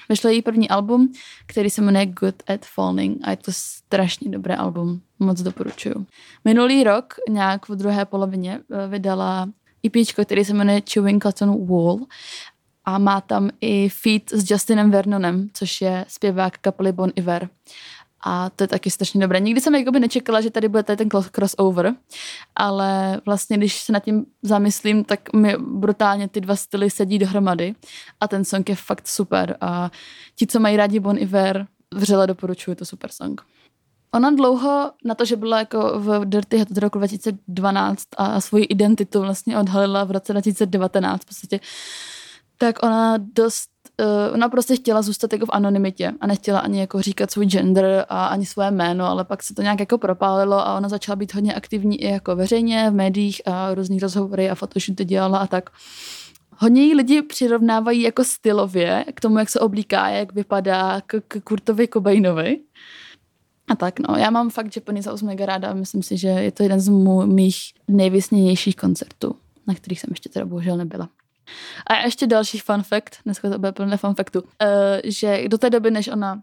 vyšlo 0.09 0.31
její 0.31 0.43
první 0.43 0.69
album, 0.69 1.13
který 1.47 1.71
se 1.71 1.83
jmenuje 1.83 2.07
Good 2.07 2.43
at 2.47 2.61
Falling 2.75 3.19
a 3.23 3.31
je 3.31 3.37
to 3.37 3.53
strašně 3.55 4.31
dobré 4.31 4.57
album, 4.57 5.01
moc 5.19 5.41
doporučuju. 5.43 6.07
Minulý 6.45 6.85
rok, 6.85 7.15
nějak 7.29 7.69
v 7.69 7.77
druhé 7.77 8.05
polovině, 8.05 8.61
eh, 8.73 8.89
vydala 8.89 9.49
EP, 9.87 10.25
který 10.25 10.45
se 10.45 10.55
jmenuje 10.55 10.83
Chewing 10.93 11.23
Cotton 11.23 11.67
Wool 11.67 12.07
a 12.87 12.99
má 12.99 13.21
tam 13.21 13.51
i 13.61 13.89
feat 13.89 14.23
s 14.33 14.51
Justinem 14.51 14.91
Vernonem, 14.91 15.49
což 15.53 15.81
je 15.81 16.05
zpěvák 16.09 16.59
kapely 16.59 16.93
Bon 16.93 17.13
Iver. 17.17 17.49
A 18.25 18.51
to 18.51 18.65
je 18.65 18.69
taky 18.69 18.91
strašně 18.91 19.21
dobré. 19.21 19.41
Nikdy 19.41 19.61
jsem 19.61 19.75
jakoby 19.75 20.01
nečekala, 20.01 20.41
že 20.41 20.51
tady 20.51 20.69
bude 20.69 20.83
tady 20.83 20.97
ten 20.97 21.09
crossover, 21.35 21.95
ale 22.57 23.21
vlastně, 23.27 23.57
když 23.57 23.81
se 23.81 23.93
nad 23.93 24.05
tím 24.05 24.27
zamyslím, 24.43 25.05
tak 25.05 25.33
mi 25.33 25.57
brutálně 25.59 26.29
ty 26.29 26.41
dva 26.41 26.57
styly 26.57 26.91
sedí 26.91 27.19
dohromady 27.19 27.75
a 28.21 28.29
ten 28.29 28.45
song 28.45 28.69
je 28.69 28.77
fakt 28.77 29.09
super. 29.09 29.57
A 29.61 29.91
ti, 30.37 30.47
co 30.47 30.61
mají 30.61 30.77
rádi 30.77 31.01
Bon 31.01 31.19
Iver, 31.19 31.67
vřele 31.95 32.27
doporučuji, 32.27 32.75
to 32.75 32.85
super 32.85 33.11
song. 33.13 33.41
Ona 34.15 34.31
dlouho 34.31 34.91
na 35.05 35.15
to, 35.15 35.25
že 35.25 35.37
byla 35.37 35.59
jako 35.59 36.01
v 36.01 36.25
Dirty 36.25 36.63
od 36.63 36.79
roku 36.79 36.99
2012 36.99 38.03
a 38.17 38.41
svoji 38.41 38.65
identitu 38.65 39.21
vlastně 39.21 39.59
odhalila 39.59 40.05
v 40.05 40.11
roce 40.11 40.33
2019 40.33 41.23
v 41.23 41.27
podstatě 41.27 41.61
tak 42.59 42.83
ona 42.83 43.17
dost, 43.17 43.71
uh, 44.01 44.35
ona 44.35 44.49
prostě 44.49 44.77
chtěla 44.77 45.03
zůstat 45.03 45.33
jako 45.33 45.47
v 45.47 45.51
anonymitě 45.53 46.13
a 46.21 46.27
nechtěla 46.27 46.59
ani 46.59 46.81
jako 46.81 47.03
říkat 47.03 47.31
svůj 47.31 47.47
gender 47.47 48.07
a 48.09 48.27
ani 48.27 48.47
své 48.47 48.71
jméno, 48.71 49.05
ale 49.05 49.25
pak 49.25 49.43
se 49.43 49.55
to 49.55 49.63
nějak 49.63 49.81
jako 49.81 49.99
propálilo 49.99 50.67
a 50.67 50.77
ona 50.77 50.89
začala 50.89 51.17
být 51.17 51.35
hodně 51.35 51.55
aktivní 51.55 52.03
i 52.03 52.07
jako 52.07 52.37
veřejně 52.37 52.91
v 52.91 52.95
médiích 52.95 53.43
a 53.47 53.75
různých 53.75 54.03
rozhovory 54.03 54.51
a 54.51 54.55
fotoshooty 54.55 55.05
dělala 55.05 55.39
a 55.39 55.47
tak. 55.47 55.71
Hodně 56.59 56.83
jí 56.83 56.95
lidi 56.95 57.23
přirovnávají 57.23 58.03
jako 58.03 58.25
stylově 58.25 59.05
k 59.15 59.21
tomu, 59.21 59.39
jak 59.39 59.49
se 59.49 59.61
oblíká, 59.61 60.09
jak 60.09 60.33
vypadá 60.33 61.01
k, 61.07 61.21
k 61.29 61.41
Kurtovi 61.45 61.89
Cobainovi. 61.89 62.61
A 63.69 63.77
tak 63.77 64.01
no, 64.01 64.17
já 64.17 64.31
mám 64.31 64.51
fakt 64.51 64.77
Japanese 64.77 65.11
House 65.11 65.25
mega 65.25 65.47
ráda 65.47 65.69
a 65.69 65.75
myslím 65.75 66.03
si, 66.03 66.17
že 66.17 66.29
je 66.29 66.53
to 66.53 66.63
jeden 66.63 66.81
z 66.81 66.89
mých 67.27 67.57
nejvysněnějších 67.89 68.77
koncertů 68.77 69.37
na 69.67 69.75
kterých 69.75 70.01
jsem 70.01 70.11
ještě 70.11 70.29
teda 70.29 70.47
bohužel 70.47 70.77
nebyla. 70.77 71.09
A 71.87 71.97
ještě 71.97 72.27
další 72.27 72.59
fun 72.59 72.83
fact, 72.83 73.17
dneska 73.25 73.51
to 73.51 73.59
bude 73.59 73.73
plné 73.73 73.97
fun 73.97 74.15
factu, 74.15 74.41
uh, 74.41 74.49
že 75.05 75.49
do 75.49 75.59
té 75.59 75.71
doby, 75.71 75.91
než 75.91 76.09
ona 76.09 76.43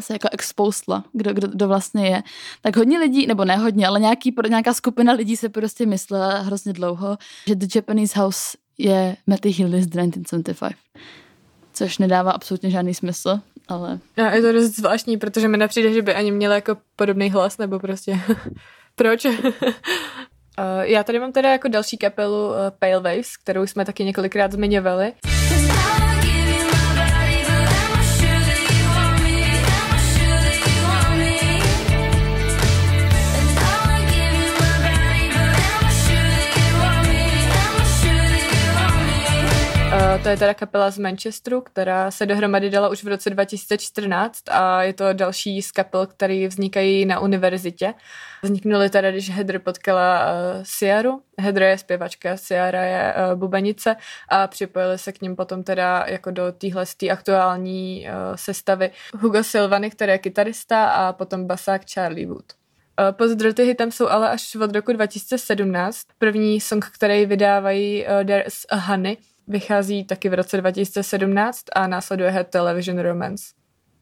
se 0.00 0.12
jako 0.12 0.28
expostla, 0.32 1.04
kdo, 1.12 1.34
kdo, 1.34 1.48
kdo 1.48 1.68
vlastně 1.68 2.06
je, 2.08 2.22
tak 2.60 2.76
hodně 2.76 2.98
lidí, 2.98 3.26
nebo 3.26 3.44
ne 3.44 3.56
hodně, 3.56 3.86
ale 3.86 4.00
nějaký, 4.00 4.34
nějaká 4.48 4.74
skupina 4.74 5.12
lidí 5.12 5.36
se 5.36 5.48
prostě 5.48 5.86
myslela 5.86 6.38
hrozně 6.38 6.72
dlouho, 6.72 7.18
že 7.46 7.54
The 7.54 7.66
Japanese 7.74 8.20
House 8.20 8.56
je 8.78 9.16
Matty 9.26 9.50
Healy 9.50 9.82
z 9.82 9.86
1975. 9.86 10.72
Což 11.72 11.98
nedává 11.98 12.30
absolutně 12.30 12.70
žádný 12.70 12.94
smysl, 12.94 13.40
ale... 13.68 13.98
A 14.16 14.30
je 14.34 14.42
to 14.42 14.52
dost 14.52 14.76
zvláštní, 14.76 15.16
protože 15.16 15.48
mi 15.48 15.56
nepřijde, 15.56 15.92
že 15.92 16.02
by 16.02 16.14
ani 16.14 16.32
měla 16.32 16.54
jako 16.54 16.76
podobný 16.96 17.30
hlas, 17.30 17.58
nebo 17.58 17.78
prostě 17.78 18.20
proč? 18.94 19.26
Já 20.80 21.04
tady 21.04 21.18
mám 21.20 21.32
teda 21.32 21.52
jako 21.52 21.68
další 21.68 21.96
kapelu 21.96 22.52
Pale 22.78 23.00
Waves, 23.00 23.36
kterou 23.36 23.66
jsme 23.66 23.84
taky 23.84 24.04
několikrát 24.04 24.52
zmiňovali. 24.52 25.12
To 40.22 40.28
je 40.28 40.36
teda 40.36 40.54
kapela 40.54 40.90
z 40.90 40.98
Manchesteru, 40.98 41.60
která 41.60 42.10
se 42.10 42.26
dohromady 42.26 42.70
dala 42.70 42.88
už 42.88 43.04
v 43.04 43.08
roce 43.08 43.30
2014 43.30 44.48
a 44.50 44.82
je 44.82 44.92
to 44.92 45.12
další 45.12 45.62
z 45.62 45.72
kapel, 45.72 46.06
které 46.06 46.48
vznikají 46.48 47.04
na 47.06 47.20
univerzitě. 47.20 47.94
Vzniknuly 48.42 48.90
teda, 48.90 49.10
když 49.10 49.30
Heather 49.30 49.58
potkala 49.58 50.20
uh, 50.24 50.64
Ciaru. 50.78 51.22
Heather 51.38 51.62
je 51.62 51.78
zpěvačka, 51.78 52.36
Ciara 52.36 52.84
je 52.84 53.14
uh, 53.14 53.38
bubenice 53.38 53.96
a 54.28 54.46
připojili 54.46 54.98
se 54.98 55.12
k 55.12 55.20
ním 55.20 55.36
potom 55.36 55.62
teda 55.62 56.04
jako 56.08 56.30
do 56.30 56.52
téhle 56.52 56.84
aktuální 57.12 58.06
uh, 58.08 58.36
sestavy 58.36 58.90
Hugo 59.18 59.44
Silvany, 59.44 59.90
který 59.90 60.12
je 60.12 60.18
kytarista 60.18 60.86
a 60.86 61.12
potom 61.12 61.46
basák 61.46 61.82
Charlie 61.94 62.26
Wood. 62.26 62.52
Pozdroty 63.10 63.64
hitem 63.64 63.92
jsou 63.92 64.08
ale 64.08 64.30
až 64.30 64.56
od 64.56 64.74
roku 64.74 64.92
2017. 64.92 66.00
První 66.18 66.60
song, 66.60 66.84
který 66.94 67.26
vydávají 67.26 68.06
There's 68.26 68.66
a 68.70 68.76
Honey, 68.76 69.16
vychází 69.48 70.04
taky 70.04 70.28
v 70.28 70.34
roce 70.34 70.56
2017 70.56 71.64
a 71.74 71.86
následuje 71.86 72.30
Head 72.30 72.48
Television 72.48 72.98
Romance. 72.98 73.44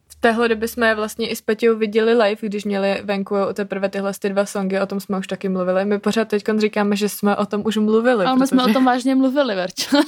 V 0.07 0.15
téhle 0.15 0.47
době 0.47 0.67
jsme 0.67 0.87
je 0.87 0.95
vlastně 0.95 1.29
i 1.29 1.35
s 1.35 1.41
Peťou 1.41 1.75
viděli 1.77 2.13
live, 2.13 2.41
když 2.41 2.65
měli 2.65 3.01
venku 3.03 3.35
teprve 3.53 3.89
tyhle 3.89 4.11
ty 4.19 4.29
dva 4.29 4.45
songy, 4.45 4.79
o 4.79 4.85
tom 4.85 4.99
jsme 4.99 5.17
už 5.17 5.27
taky 5.27 5.49
mluvili. 5.49 5.85
My 5.85 5.99
pořád 5.99 6.27
teď 6.27 6.43
říkáme, 6.57 6.95
že 6.95 7.09
jsme 7.09 7.35
o 7.35 7.45
tom 7.45 7.61
už 7.65 7.77
mluvili. 7.77 8.25
Ale 8.25 8.35
my 8.35 8.39
protože... 8.39 8.47
jsme 8.47 8.63
o 8.63 8.73
tom 8.73 8.85
vážně 8.85 9.15
mluvili, 9.15 9.55
Verčo. 9.55 9.97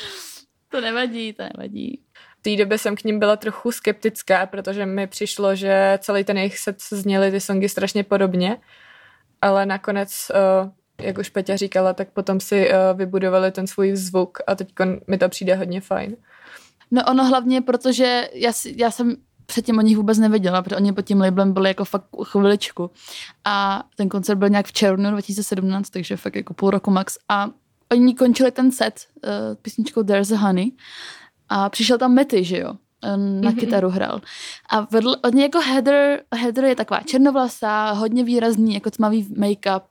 to 0.68 0.80
nevadí, 0.80 1.32
to 1.32 1.42
nevadí. 1.42 2.00
V 2.38 2.42
té 2.42 2.56
době 2.56 2.78
jsem 2.78 2.96
k 2.96 3.04
ním 3.04 3.18
byla 3.18 3.36
trochu 3.36 3.72
skeptická, 3.72 4.46
protože 4.46 4.86
mi 4.86 5.06
přišlo, 5.06 5.54
že 5.54 5.98
celý 6.02 6.24
ten 6.24 6.38
jejich 6.38 6.58
set 6.58 6.82
zněly 6.90 7.30
ty 7.30 7.40
songy 7.40 7.68
strašně 7.68 8.04
podobně, 8.04 8.56
ale 9.42 9.66
nakonec 9.66 10.30
uh, 10.30 10.70
jak 11.00 11.18
už 11.18 11.28
Peťa 11.28 11.56
říkala, 11.56 11.92
tak 11.92 12.10
potom 12.10 12.40
si 12.40 12.70
uh, 12.70 12.98
vybudovali 12.98 13.50
ten 13.50 13.66
svůj 13.66 13.96
zvuk 13.96 14.38
a 14.46 14.54
teď 14.54 14.68
mi 15.06 15.18
to 15.18 15.28
přijde 15.28 15.54
hodně 15.54 15.80
fajn. 15.80 16.16
No 16.90 17.02
ono 17.08 17.24
hlavně, 17.24 17.60
protože 17.60 18.28
já, 18.34 18.52
já 18.76 18.90
jsem 18.90 19.16
předtím 19.46 19.78
o 19.78 19.82
nich 19.82 19.96
vůbec 19.96 20.18
nevěděla, 20.18 20.62
protože 20.62 20.76
oni 20.76 20.92
pod 20.92 21.02
tím 21.02 21.20
labelem 21.20 21.52
byli 21.52 21.70
jako 21.70 21.84
fakt 21.84 22.04
chviličku. 22.24 22.90
A 23.44 23.84
ten 23.96 24.08
koncert 24.08 24.36
byl 24.36 24.48
nějak 24.48 24.66
v 24.66 24.72
červnu 24.72 25.10
2017, 25.10 25.90
takže 25.90 26.16
fakt 26.16 26.36
jako 26.36 26.54
půl 26.54 26.70
roku 26.70 26.90
max. 26.90 27.18
A 27.28 27.50
oni 27.92 28.14
končili 28.14 28.50
ten 28.50 28.72
set 28.72 29.00
uh, 29.24 29.30
písničkou 29.62 30.02
There's 30.02 30.32
a 30.32 30.36
Honey 30.36 30.72
a 31.48 31.68
přišel 31.68 31.98
tam 31.98 32.14
Mety, 32.14 32.44
že 32.44 32.58
jo? 32.58 32.74
Na 33.02 33.16
mm-hmm. 33.16 33.58
kytaru 33.58 33.88
hrál. 33.88 34.20
A 34.70 34.80
vedl, 34.80 35.14
od 35.24 35.34
něj 35.34 35.42
jako 35.42 35.60
Heather, 35.60 36.22
Heather 36.34 36.64
je 36.64 36.76
taková 36.76 37.00
černovlasá, 37.00 37.90
hodně 37.90 38.24
výrazný, 38.24 38.74
jako 38.74 38.90
tmavý 38.90 39.26
make-up. 39.38 39.82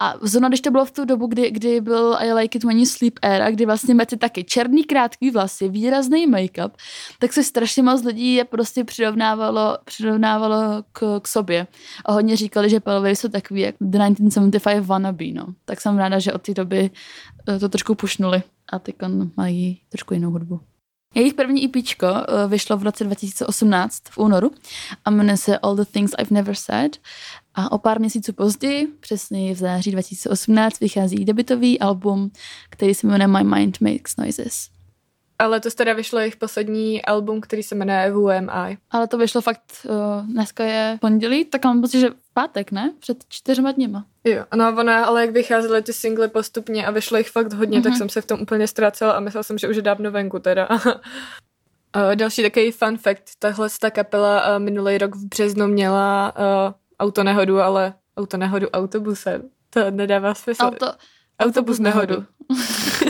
A 0.00 0.14
zrovna, 0.22 0.48
když 0.48 0.60
to 0.60 0.70
bylo 0.70 0.84
v 0.84 0.90
tu 0.90 1.04
dobu, 1.04 1.26
kdy, 1.26 1.50
kdy 1.50 1.80
byl 1.80 2.16
I 2.20 2.32
Like 2.32 2.58
It 2.58 2.64
When 2.64 2.78
You 2.78 2.86
Sleep 2.86 3.18
era, 3.22 3.50
kdy 3.50 3.66
vlastně 3.66 3.94
Mety 3.94 4.16
taky 4.16 4.44
černý, 4.44 4.84
krátký 4.84 5.30
vlasy, 5.30 5.68
výrazný 5.68 6.26
make-up, 6.26 6.70
tak 7.18 7.32
se 7.32 7.44
strašně 7.44 7.82
moc 7.82 8.04
lidí 8.04 8.34
je 8.34 8.44
prostě 8.44 8.84
přirovnávalo, 8.84 9.78
přirovnávalo 9.84 10.82
k, 10.92 11.20
k 11.20 11.28
sobě. 11.28 11.66
A 12.04 12.12
hodně 12.12 12.36
říkali, 12.36 12.70
že 12.70 12.80
Pelvy 12.80 13.16
jsou 13.16 13.28
takový 13.28 13.60
jak 13.60 13.74
The 13.80 13.98
1975 13.98 14.86
wannabe, 14.86 15.32
no. 15.32 15.46
Tak 15.64 15.80
jsem 15.80 15.98
ráda, 15.98 16.18
že 16.18 16.32
od 16.32 16.42
té 16.42 16.54
doby 16.54 16.90
eh, 17.48 17.58
to 17.58 17.68
trošku 17.68 17.94
pušnuli 17.94 18.42
a 18.72 18.78
teď 18.78 18.96
mají 19.36 19.80
trošku 19.88 20.14
jinou 20.14 20.30
hudbu. 20.30 20.60
Jejich 21.14 21.34
první 21.34 21.64
EP 21.64 21.76
eh, 21.76 22.14
vyšlo 22.48 22.76
v 22.76 22.82
roce 22.82 23.04
2018 23.04 24.02
v 24.10 24.18
únoru 24.18 24.50
a 25.04 25.10
jmenuje 25.10 25.36
se 25.36 25.58
All 25.58 25.76
the 25.76 25.84
Things 25.84 26.12
I've 26.18 26.34
Never 26.34 26.54
Said. 26.54 26.96
A 27.54 27.72
o 27.72 27.78
pár 27.78 28.00
měsíců 28.00 28.32
později, 28.32 28.86
přesně 29.00 29.54
v 29.54 29.58
září 29.58 29.90
2018, 29.90 30.80
vychází 30.80 31.24
debitový 31.24 31.80
album, 31.80 32.30
který 32.70 32.94
se 32.94 33.06
jmenuje 33.06 33.28
My 33.28 33.44
Mind 33.44 33.80
Makes 33.80 34.16
Noises. 34.16 34.77
Ale 35.38 35.60
to 35.60 35.70
teda 35.70 35.92
vyšlo 35.92 36.18
jejich 36.18 36.36
poslední 36.36 37.04
album, 37.04 37.40
který 37.40 37.62
se 37.62 37.74
jmenuje 37.74 38.12
WMI. 38.12 38.78
Ale 38.90 39.06
to 39.08 39.18
vyšlo 39.18 39.40
fakt, 39.40 39.62
uh, 39.84 40.26
dneska 40.26 40.64
je 40.64 40.98
pondělí, 41.00 41.44
tak 41.44 41.64
mám 41.64 41.80
pocit, 41.80 42.00
že 42.00 42.10
v 42.10 42.34
pátek, 42.34 42.72
ne? 42.72 42.94
Před 42.98 43.24
čtyřma 43.28 43.72
dněma. 43.72 44.04
Jo, 44.24 44.44
no 44.56 44.76
ona, 44.78 45.04
ale 45.04 45.20
jak 45.20 45.30
vycházely 45.30 45.82
ty 45.82 45.92
singly 45.92 46.28
postupně 46.28 46.86
a 46.86 46.90
vyšlo 46.90 47.18
jich 47.18 47.30
fakt 47.30 47.52
hodně, 47.52 47.78
mm-hmm. 47.78 47.82
tak 47.82 47.90
mhm. 47.90 47.98
jsem 47.98 48.08
se 48.08 48.20
v 48.20 48.26
tom 48.26 48.40
úplně 48.40 48.68
ztrácela 48.68 49.12
a 49.12 49.20
myslela 49.20 49.42
jsem, 49.42 49.58
že 49.58 49.68
už 49.68 49.76
je 49.76 49.82
dávno 49.82 50.10
venku 50.10 50.38
teda. 50.38 50.68
Uh, 50.70 52.14
další 52.14 52.42
takový 52.42 52.70
fun 52.70 52.98
fact, 52.98 53.24
tahle 53.38 53.68
ta 53.80 53.90
kapela 53.90 54.56
uh, 54.56 54.62
minulý 54.62 54.98
rok 54.98 55.14
v 55.14 55.24
březnu 55.24 55.66
měla 55.66 56.34
uh, 56.36 56.74
autonehodu, 57.00 57.60
ale 57.60 57.94
autonehodu 58.16 58.68
autobusem. 58.68 59.42
To 59.70 59.90
nedává 59.90 60.34
smysl. 60.34 60.62
Auto, 60.64 60.86
autobus, 60.86 60.98
autobus 61.40 61.78
nehodu. 61.78 62.24
nehodu. 62.48 63.07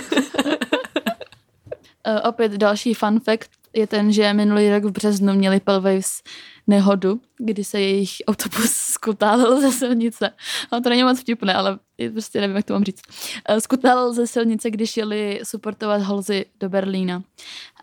Uh, 2.08 2.28
opět 2.28 2.52
další 2.52 2.94
fun 2.94 3.20
fact 3.20 3.50
je 3.72 3.86
ten, 3.86 4.12
že 4.12 4.32
minulý 4.32 4.70
rok 4.70 4.84
v 4.84 4.90
březnu 4.90 5.34
měli 5.34 5.60
Pelwaves 5.60 6.22
nehodu, 6.66 7.20
kdy 7.38 7.64
se 7.64 7.80
jejich 7.80 8.10
autobus 8.26 8.70
skutálil 8.72 9.60
ze 9.60 9.72
silnice. 9.72 10.30
No 10.72 10.80
to 10.80 10.88
není 10.88 11.02
moc 11.02 11.20
vtipné, 11.20 11.54
ale 11.54 11.78
prostě 12.12 12.40
nevím, 12.40 12.56
jak 12.56 12.64
to 12.64 12.72
mám 12.72 12.84
říct. 12.84 13.02
Uh, 13.50 13.58
skutálil 13.58 14.12
ze 14.12 14.26
silnice, 14.26 14.70
když 14.70 14.96
jeli 14.96 15.40
supportovat 15.44 16.02
Holzy 16.02 16.44
do 16.60 16.68
Berlína. 16.68 17.22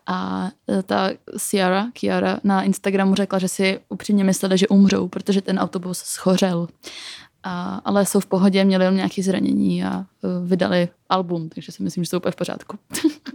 A 0.07 0.49
uh, 0.67 0.81
ta 0.81 1.09
Ciara, 1.39 1.87
Kiara 1.93 2.39
na 2.43 2.61
Instagramu 2.63 3.15
řekla, 3.15 3.39
že 3.39 3.47
si 3.47 3.79
upřímně 3.89 4.23
mysleli, 4.23 4.57
že 4.57 4.67
umřou, 4.67 5.07
protože 5.07 5.41
ten 5.41 5.59
autobus 5.59 5.97
schořel. 5.97 6.67
A, 7.43 7.81
ale 7.85 8.05
jsou 8.05 8.19
v 8.19 8.25
pohodě, 8.25 8.65
měli 8.65 8.95
nějaké 8.95 9.23
zranění 9.23 9.83
a 9.83 10.05
vydali 10.45 10.89
album, 11.09 11.49
takže 11.49 11.71
si 11.71 11.83
myslím, 11.83 12.03
že 12.03 12.09
jsou 12.09 12.17
úplně 12.17 12.31
v 12.31 12.35
pořádku. 12.35 12.77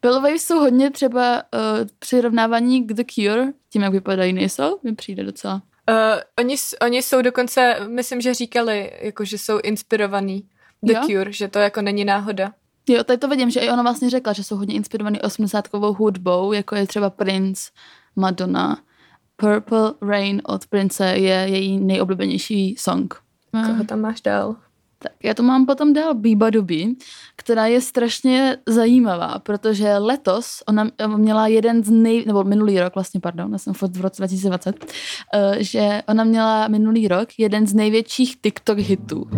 Pilloway 0.00 0.38
jsou 0.38 0.58
hodně 0.58 0.90
třeba 0.90 1.42
uh, 1.42 1.88
přirovnávání 1.98 2.86
k 2.86 2.92
The 2.92 3.02
Cure, 3.06 3.52
tím, 3.70 3.82
jak 3.82 3.92
vypadají, 3.92 4.32
nejsou? 4.32 4.78
Mi 4.82 4.94
přijde 4.94 5.24
docela. 5.24 5.62
Uh, 5.90 6.20
oni, 6.38 6.56
oni 6.82 7.02
jsou 7.02 7.22
dokonce, 7.22 7.76
myslím, 7.88 8.20
že 8.20 8.34
říkali, 8.34 8.92
jako, 9.00 9.24
že 9.24 9.38
jsou 9.38 9.58
inspirovaný 9.62 10.48
The 10.82 10.92
jo? 10.92 11.00
Cure, 11.06 11.32
že 11.32 11.48
to 11.48 11.58
jako 11.58 11.82
není 11.82 12.04
náhoda. 12.04 12.52
Jo, 12.88 13.04
tady 13.04 13.18
to 13.18 13.28
vidím, 13.28 13.50
že 13.50 13.60
i 13.60 13.70
ona 13.70 13.82
vlastně 13.82 14.10
řekla, 14.10 14.32
že 14.32 14.44
jsou 14.44 14.56
hodně 14.56 14.74
inspirovaný 14.74 15.20
80 15.20 15.68
hudbou, 15.72 16.52
jako 16.52 16.76
je 16.76 16.86
třeba 16.86 17.10
Prince, 17.10 17.70
Madonna. 18.16 18.78
Purple 19.36 19.92
Rain 20.02 20.42
od 20.44 20.66
Prince 20.66 21.04
je 21.06 21.34
její 21.34 21.80
nejoblíbenější 21.80 22.74
song. 22.78 23.14
Koho 23.66 23.84
tam 23.84 24.00
máš 24.00 24.20
dál? 24.20 24.56
Tak 24.98 25.12
já 25.22 25.34
to 25.34 25.42
mám 25.42 25.66
potom 25.66 25.92
dál 25.92 26.14
Biba 26.14 26.50
Duby, 26.50 26.94
která 27.36 27.66
je 27.66 27.80
strašně 27.80 28.56
zajímavá, 28.66 29.38
protože 29.38 29.98
letos 29.98 30.62
ona 30.68 30.90
měla 31.16 31.46
jeden 31.46 31.84
z 31.84 31.90
nej, 31.90 32.24
nebo 32.26 32.44
minulý 32.44 32.80
rok 32.80 32.94
vlastně, 32.94 33.20
pardon, 33.20 33.52
já 33.52 33.58
jsem 33.58 33.74
v 33.74 33.82
roce 33.82 34.16
2020, 34.16 34.84
uh, 34.84 34.90
eh, 35.34 35.64
že 35.64 36.02
ona 36.08 36.24
měla 36.24 36.68
minulý 36.68 37.08
rok 37.08 37.28
jeden 37.38 37.66
z 37.66 37.74
největších 37.74 38.40
TikTok 38.40 38.78
hitů. 38.78 39.28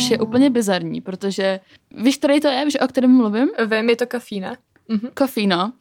Což 0.00 0.10
je 0.10 0.18
úplně 0.18 0.50
bizarní, 0.50 1.00
protože 1.00 1.60
víš, 1.90 2.16
který 2.16 2.40
to 2.40 2.48
je, 2.48 2.70
že 2.70 2.80
o 2.80 2.88
kterém 2.88 3.16
mluvím? 3.16 3.48
Vím, 3.66 3.90
je 3.90 3.96
to 3.96 4.06
kafína. 4.06 4.56
Mm-hmm. 4.90 5.10
Coffee, 5.18 5.46
no. 5.46 5.72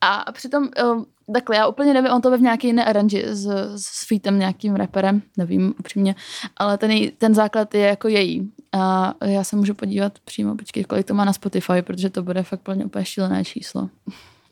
A 0.00 0.32
přitom, 0.32 0.68
uh, 0.82 1.04
takhle, 1.32 1.56
já 1.56 1.66
úplně 1.66 1.94
nevím, 1.94 2.12
on 2.12 2.22
to 2.22 2.30
ve 2.30 2.36
v 2.36 2.40
nějaké 2.40 2.66
jiné 2.66 2.84
aranži 2.84 3.24
s, 3.26 3.46
s 3.76 4.06
featem 4.06 4.38
nějakým 4.38 4.74
reperem, 4.74 5.22
nevím 5.36 5.74
upřímně, 5.78 6.14
ale 6.56 6.78
ten, 6.78 7.10
ten 7.18 7.34
základ 7.34 7.74
je 7.74 7.80
jako 7.80 8.08
její. 8.08 8.52
A 8.72 9.14
já 9.24 9.44
se 9.44 9.56
můžu 9.56 9.74
podívat 9.74 10.18
přímo, 10.18 10.56
počkej, 10.56 10.84
kolik 10.84 11.06
to 11.06 11.14
má 11.14 11.24
na 11.24 11.32
Spotify, 11.32 11.82
protože 11.82 12.10
to 12.10 12.22
bude 12.22 12.42
fakt 12.42 12.60
plně 12.60 12.84
úplně 12.84 13.04
šílené 13.04 13.44
číslo. 13.44 13.88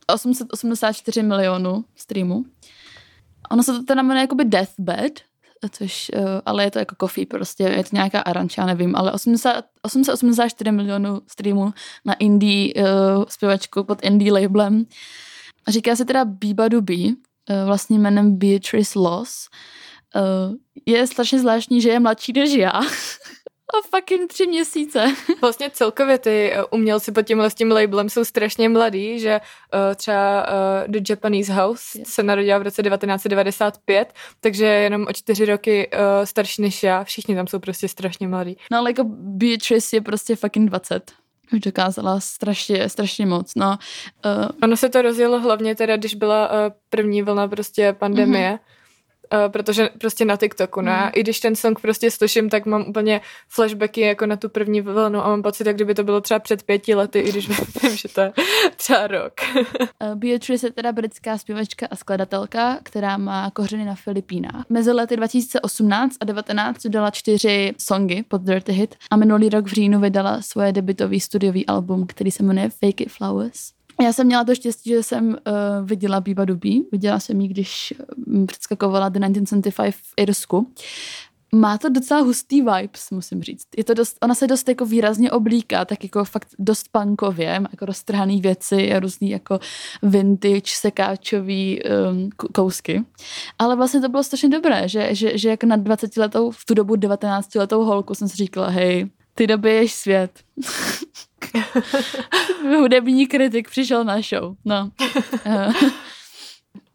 884 0.07 1.23
milionů 1.23 1.85
streamů. 1.97 2.45
Ono 3.51 3.63
se 3.63 3.73
to 3.73 3.83
teda 3.83 4.03
jmenuje 4.03 4.21
jakoby 4.21 4.45
Deathbed, 4.45 5.21
což, 5.73 6.11
uh, 6.17 6.23
ale 6.47 6.65
je 6.65 6.71
to 6.71 6.79
jako 6.79 6.97
coffee 7.01 7.27
prostě, 7.27 7.63
je 7.63 7.85
to 7.85 7.91
nějaká 7.93 8.21
aranča, 8.21 8.67
nevím, 8.67 8.97
ale 8.97 9.13
80, 9.13 9.65
884 9.83 10.73
milionů 10.73 11.21
streamů 11.27 11.73
na 12.05 12.15
indie 12.15 12.75
uh, 12.75 13.25
zpěvačku 13.29 13.85
pod 13.85 14.05
indie 14.05 14.33
labelem. 14.33 14.87
Říká 15.69 15.97
se 15.97 16.05
teda 16.05 16.25
Biba 16.25 16.69
Dubi, 16.69 17.07
uh, 17.07 17.67
vlastním 17.67 18.03
jménem 18.03 18.39
Beatrice 18.39 18.99
Loss. 18.99 19.49
Uh, 20.17 20.55
je 20.87 21.07
strašně 21.07 21.41
zvláštní, 21.41 21.81
že 21.81 21.89
je 21.89 22.01
mladší 22.01 22.33
než 22.33 22.53
já. 22.53 22.73
O 23.75 23.83
fucking 23.83 24.33
tři 24.33 24.47
měsíce. 24.47 25.15
Vlastně 25.41 25.71
celkově 25.71 26.19
ty 26.19 26.53
eh, 26.53 26.65
umělci 26.65 27.13
pod 27.13 27.23
tímhle 27.23 27.51
s 27.51 27.55
tím 27.55 27.71
labelem 27.71 28.09
jsou 28.09 28.25
strašně 28.25 28.69
mladí, 28.69 29.19
že 29.21 29.41
uh, 29.75 29.95
třeba 29.95 30.47
uh, 30.49 30.93
The 30.93 31.01
Japanese 31.11 31.53
House 31.53 31.99
yes. 31.99 32.09
se 32.09 32.23
narodila 32.23 32.59
v 32.59 32.63
roce 32.63 32.83
1995, 32.83 34.13
takže 34.41 34.67
jenom 34.67 35.07
o 35.09 35.13
čtyři 35.13 35.45
roky 35.45 35.91
uh, 35.93 36.25
starší 36.25 36.63
než 36.63 36.83
já. 36.83 37.05
Všichni 37.05 37.35
tam 37.35 37.47
jsou 37.47 37.59
prostě 37.59 37.89
strašně 37.89 38.29
mladí. 38.29 38.57
No 38.73 38.79
ale 38.79 38.91
jako 38.91 39.05
Beatrice 39.19 39.97
je 39.97 40.01
prostě 40.01 40.37
fucking 40.37 40.71
20 40.71 41.13
už 41.53 41.61
dokázala 41.61 42.21
strašně, 42.21 42.89
strašně 42.89 43.27
moc. 43.27 43.55
No, 43.55 43.79
uh, 44.25 44.49
ono 44.63 44.77
se 44.77 44.89
to 44.89 45.03
rozjelo 45.03 45.41
hlavně 45.41 45.75
teda, 45.75 45.97
když 45.97 46.15
byla 46.15 46.51
uh, 46.51 46.57
první 46.91 47.23
vlna 47.23 47.49
prostě 47.49 47.93
pandemie, 47.93 48.53
uh-huh 48.53 48.77
Uh, 49.33 49.53
protože 49.53 49.89
prostě 49.99 50.25
na 50.25 50.37
TikToku, 50.37 50.81
ne? 50.81 51.03
Mm. 51.05 51.11
I 51.15 51.21
když 51.21 51.41
ten 51.41 51.57
song 51.57 51.81
prostě 51.81 52.11
slyším, 52.11 52.51
tak 52.51 52.67
mám 52.67 52.85
úplně 52.89 53.21
flashbacky 53.49 54.01
jako 54.01 54.27
na 54.27 54.37
tu 54.37 54.49
první 54.49 54.81
vlnu 54.81 55.25
a 55.25 55.29
mám 55.29 55.43
pocit, 55.43 55.67
jak 55.67 55.77
kdyby 55.77 55.95
to 55.95 56.05
bylo 56.05 56.21
třeba 56.21 56.41
před 56.41 56.63
pěti 56.63 56.95
lety, 56.95 57.19
i 57.19 57.29
když 57.29 57.49
vím, 57.83 57.97
že 57.97 58.09
to 58.09 58.21
je 58.21 58.33
třeba 58.77 59.07
rok. 59.07 59.33
uh, 59.55 60.15
Beatrice 60.15 60.67
je 60.67 60.71
teda 60.71 60.93
britská 60.93 61.39
zpěvačka 61.39 61.87
a 61.91 61.97
skladatelka, 61.97 62.79
která 62.83 63.17
má 63.17 63.51
kořeny 63.51 63.85
na 63.85 63.95
Filipínách. 63.95 64.65
Mezi 64.69 64.93
lety 64.93 65.17
2018 65.17 66.17
a 66.21 66.25
2019 66.25 66.87
dala 66.87 67.11
čtyři 67.11 67.75
songy 67.79 68.23
pod 68.29 68.43
Dirty 68.43 68.73
Hit 68.73 68.95
a 69.11 69.17
minulý 69.17 69.49
rok 69.49 69.65
v 69.65 69.73
říjnu 69.73 70.01
vydala 70.01 70.43
svoje 70.43 70.73
debitový 70.73 71.21
studiový 71.21 71.67
album, 71.67 72.07
který 72.07 72.31
se 72.31 72.43
jmenuje 72.43 72.71
Fake 72.71 73.01
It 73.01 73.13
Flowers. 73.13 73.76
Já 74.03 74.13
jsem 74.13 74.27
měla 74.27 74.45
to 74.45 74.55
štěstí, 74.55 74.91
že 74.91 75.03
jsem 75.03 75.29
uh, 75.29 75.37
viděla 75.85 76.21
Biba 76.21 76.45
Dubí. 76.45 76.87
Viděla 76.93 77.21
jsem 77.21 77.41
ji, 77.41 77.49
když 77.49 77.95
um, 78.27 78.47
předskakovala 78.47 79.09
The 79.09 79.19
1975 79.19 79.95
v 79.95 80.13
Irsku. 80.17 80.73
Má 81.55 81.79
to 81.79 81.89
docela 81.89 82.21
hustý 82.21 82.61
vibes, 82.61 83.11
musím 83.11 83.43
říct. 83.43 83.67
Je 83.77 83.85
to 83.85 83.95
dost, 83.95 84.17
ona 84.23 84.35
se 84.35 84.47
dost 84.47 84.69
jako 84.69 84.87
výrazně 84.87 85.31
oblíká, 85.31 85.85
tak 85.85 86.05
jako 86.05 86.25
fakt 86.25 86.49
dost 86.59 86.89
punkově, 86.93 87.61
má 87.61 87.69
jako 87.73 87.87
roztrhaný 87.87 88.41
věci 88.41 88.93
a 88.93 89.01
různý 89.01 89.31
jako 89.31 89.61
vintage, 90.03 90.71
sekáčový 90.75 91.81
um, 91.83 92.31
kousky. 92.55 93.05
Ale 93.59 93.77
vlastně 93.77 94.01
to 94.01 94.09
bylo 94.09 94.25
strašně 94.25 94.49
dobré, 94.49 94.89
že, 94.89 95.15
že, 95.15 95.39
že 95.39 95.49
jako 95.49 95.67
na 95.67 95.77
20 95.77 96.17
letou, 96.17 96.51
v 96.51 96.65
tu 96.65 96.75
dobu 96.75 96.97
19 96.97 97.55
letou 97.55 97.85
holku 97.85 98.15
jsem 98.15 98.29
si 98.29 98.37
říkala, 98.37 98.69
hej, 98.69 99.11
ty 99.35 99.47
dobiješ 99.47 99.93
svět. 99.93 100.31
Hudební 102.79 103.27
kritik 103.27 103.71
přišel 103.71 104.05
na 104.05 104.21
show. 104.21 104.55
No. 104.65 104.91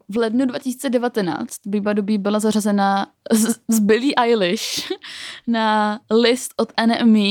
v 0.08 0.16
lednu 0.16 0.46
2019 0.46 1.56
Biba 1.66 1.92
Dobí 1.92 2.18
byla 2.18 2.40
zařazena 2.40 3.06
z, 3.32 3.54
z 3.68 3.78
Billie 3.78 4.14
Eilish 4.16 4.92
na 5.46 6.00
list 6.10 6.54
od 6.56 6.72
NME, 6.86 7.30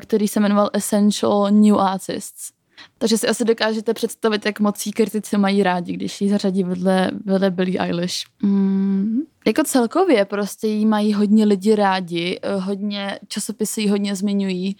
který 0.00 0.28
se 0.28 0.40
jmenoval 0.40 0.70
Essential 0.72 1.50
New 1.50 1.78
Artists. 1.78 2.59
Takže 2.98 3.18
si 3.18 3.28
asi 3.28 3.44
dokážete 3.44 3.94
představit, 3.94 4.46
jak 4.46 4.60
moc 4.60 4.88
kritici 4.94 5.38
mají 5.38 5.62
rádi, 5.62 5.92
když 5.92 6.20
ji 6.20 6.30
zařadí 6.30 6.64
vedle, 6.64 7.10
vedle 7.24 7.50
Billie 7.50 7.80
Eilish. 7.80 8.24
Mm, 8.42 9.20
jako 9.46 9.62
celkově 9.64 10.24
prostě 10.24 10.66
jí 10.66 10.86
mají 10.86 11.12
hodně 11.12 11.44
lidi 11.44 11.74
rádi, 11.74 12.40
eh, 12.42 12.56
hodně 12.56 13.18
časopisy 13.28 13.80
ji 13.80 13.88
hodně 13.88 14.16
zmiňují. 14.16 14.76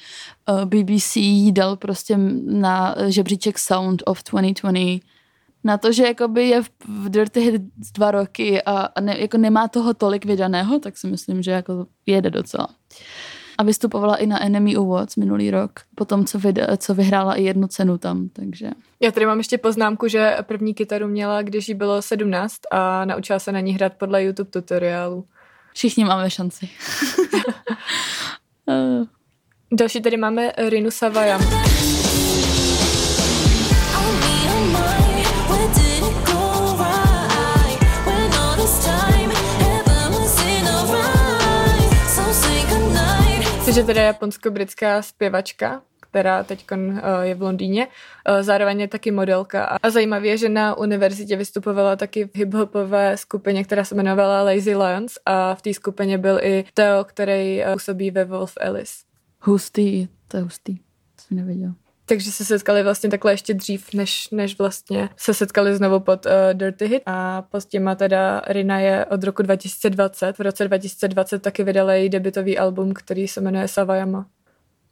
Eh, 0.49 0.67
BBC 0.67 1.17
jí 1.17 1.53
dal 1.53 1.77
prostě 1.77 2.17
na 2.47 2.95
žebříček 3.09 3.59
Sound 3.59 4.03
of 4.07 4.23
2020 4.31 5.01
na 5.65 5.79
to, 5.79 5.93
že 5.93 6.07
jakoby 6.07 6.49
je 6.49 6.63
v 6.85 7.09
Dirty 7.09 7.41
Hit 7.41 7.63
dva 7.95 8.11
roky 8.11 8.63
a, 8.63 8.73
a 8.81 9.01
ne, 9.01 9.21
jako 9.21 9.39
nemá 9.39 9.69
toho 9.69 9.95
tolik 9.95 10.25
vydaného, 10.25 10.79
tak 10.79 10.97
si 10.97 11.07
myslím, 11.07 11.43
že 11.43 11.51
jako 11.51 11.87
jede 12.07 12.31
docela. 12.31 12.69
A 13.61 13.63
vystupovala 13.63 14.17
i 14.17 14.27
na 14.27 14.43
Enemy 14.43 14.77
Awards 14.77 15.17
minulý 15.17 15.51
rok, 15.51 15.81
potom 15.95 16.25
co, 16.25 16.39
vyd- 16.39 16.77
co 16.77 16.95
vyhrála 16.95 17.35
i 17.35 17.43
jednu 17.43 17.69
cenu 17.69 17.99
tam, 17.99 18.29
takže... 18.29 18.71
Já 19.01 19.13
tady 19.13 19.27
mám 19.27 19.39
ještě 19.39 19.59
poznámku, 19.59 20.09
že 20.09 20.37
první 20.43 20.75
kytaru 20.75 21.09
měla, 21.09 21.43
když 21.43 21.69
jí 21.69 21.75
bylo 21.75 22.03
17 22.03 22.57
a 22.71 23.05
naučila 23.05 23.39
se 23.39 23.53
na 23.53 23.61
ní 23.61 23.73
hrát 23.73 23.93
podle 23.95 24.25
YouTube 24.25 24.51
tutoriálu. 24.51 25.25
Všichni 25.75 26.05
máme 26.05 26.31
šanci. 26.31 26.69
Další 29.73 30.03
tady 30.03 30.17
máme 30.17 30.53
Rinu 30.69 30.91
Savajam. 30.91 31.41
Si, 43.71 43.75
že 43.75 43.85
teda 43.85 44.03
japonsko-britská 44.03 45.03
zpěvačka, 45.03 45.83
která 46.01 46.45
teď 46.45 46.65
uh, 46.73 46.99
je 47.23 47.35
v 47.35 47.43
Londýně. 47.43 47.87
Uh, 47.87 48.43
zároveň 48.43 48.81
je 48.81 48.89
taky 48.89 49.11
modelka. 49.11 49.65
A 49.65 49.91
zajímavé 49.91 50.27
je, 50.27 50.39
že 50.39 50.49
na 50.49 50.79
univerzitě 50.79 51.37
vystupovala 51.37 51.97
taky 51.97 52.25
v 52.25 52.35
hip-hopové 52.35 53.15
skupině, 53.15 53.65
která 53.65 53.85
se 53.85 53.95
jmenovala 53.95 54.43
Lazy 54.43 54.77
Lions 54.77 55.19
a 55.27 55.55
v 55.55 55.63
té 55.63 55.75
skupině 55.75 56.19
byl 56.19 56.39
i 56.43 56.65
Theo, 56.75 57.05
který 57.05 57.65
uh, 57.65 57.73
působí 57.73 58.11
ve 58.11 58.25
Wolf 58.25 58.53
Alice. 58.61 58.95
Hustý, 59.41 60.09
to 60.29 60.37
je 60.37 60.43
hustý, 60.43 60.77
to 60.77 61.23
jsem 61.23 61.37
nevěděl. 61.37 61.73
Takže 62.11 62.33
se 62.33 62.45
setkali 62.45 62.83
vlastně 62.83 63.11
takhle 63.11 63.33
ještě 63.33 63.55
dřív, 63.55 63.95
než, 63.95 64.31
než 64.31 64.59
vlastně 64.59 65.09
se 65.17 65.35
setkali 65.35 65.77
znovu 65.77 66.01
pod 66.01 66.27
uh, 66.27 66.33
Dirty 66.53 66.87
Hit. 66.87 67.03
A 67.07 67.43
pod 67.43 67.65
těma 67.65 67.95
teda 67.95 68.43
Rina 68.47 68.79
je 68.79 69.07
od 69.07 69.25
roku 69.25 69.43
2020. 69.43 70.39
V 70.39 70.41
roce 70.41 70.65
2020 70.69 71.43
taky 71.43 71.65
vydala 71.65 71.93
její 71.93 72.09
debitový 72.09 72.59
album, 72.59 72.95
který 72.95 73.29
se 73.29 73.41
jmenuje 73.41 73.69
Savayama. 73.69 74.27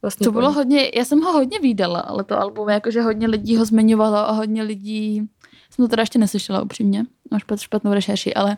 Vlastně 0.02 0.24
to 0.24 0.32
bylo 0.32 0.52
hodně, 0.52 0.90
já 0.94 1.04
jsem 1.04 1.20
ho 1.20 1.32
hodně 1.32 1.58
výdala, 1.60 2.00
ale 2.00 2.24
to 2.24 2.40
album, 2.40 2.68
jakože 2.68 3.02
hodně 3.02 3.28
lidí 3.28 3.56
ho 3.56 3.64
zmiňovalo 3.64 4.16
a 4.16 4.30
hodně 4.30 4.62
lidí, 4.62 5.28
jsem 5.70 5.84
to 5.84 5.88
teda 5.88 6.02
ještě 6.02 6.18
neslyšela 6.18 6.62
upřímně, 6.62 7.04
máš 7.30 7.42
špatnou 7.60 7.94
rešerši, 7.94 8.34
ale, 8.34 8.56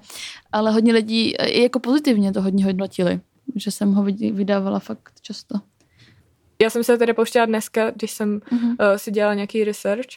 ale 0.53 0.71
hodně 0.71 0.93
lidí, 0.93 1.31
i 1.31 1.63
jako 1.63 1.81
pozitivně 1.81 2.33
to 2.33 2.43
hodně 2.43 2.65
hodnotili, 2.65 3.21
že 3.57 3.71
jsem 3.71 3.93
ho 3.93 4.03
vydávala 4.33 4.79
fakt 4.79 5.13
často. 5.23 5.59
Já 6.63 6.71
jsem 6.71 6.85
se 6.85 6.99
tady 6.99 7.13
pouštěla 7.13 7.47
dneska, 7.47 7.91
když 7.91 8.11
jsem 8.11 8.39
mm-hmm. 8.39 8.69
uh, 8.71 8.97
si 8.97 9.11
dělala 9.11 9.35
nějaký 9.35 9.65
research 9.65 10.09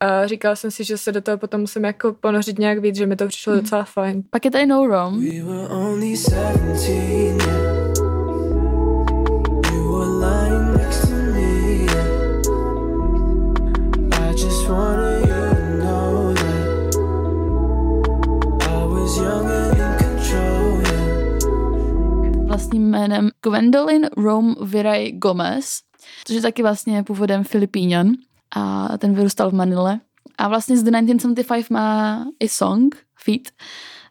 a 0.00 0.26
říkala 0.26 0.56
jsem 0.56 0.70
si, 0.70 0.84
že 0.84 0.98
se 0.98 1.12
do 1.12 1.20
toho 1.20 1.38
potom 1.38 1.60
musím 1.60 1.84
jako 1.84 2.12
ponořit 2.12 2.58
nějak 2.58 2.78
víc, 2.78 2.96
že 2.96 3.06
mi 3.06 3.16
to 3.16 3.26
přišlo 3.26 3.52
mm-hmm. 3.52 3.60
docela 3.62 3.84
fajn. 3.84 4.22
Pak 4.30 4.44
je 4.44 4.50
tady 4.50 4.66
No 4.66 4.86
Rom. 4.86 5.20
We 5.20 5.42
vlastním 22.68 22.90
jménem 22.90 23.30
Gwendolyn 23.42 24.06
Rome 24.16 24.54
Viray 24.60 25.12
Gomez, 25.12 25.80
což 26.24 26.36
je 26.36 26.42
taky 26.42 26.62
vlastně 26.62 27.02
původem 27.02 27.44
Filipíňan 27.44 28.12
a 28.56 28.98
ten 28.98 29.14
vyrůstal 29.14 29.50
v 29.50 29.54
Manile. 29.54 30.00
A 30.38 30.48
vlastně 30.48 30.76
z 30.76 30.82
The 30.82 30.90
1975 30.90 31.70
má 31.70 32.24
i 32.40 32.48
song, 32.48 32.96
feat, 33.24 33.42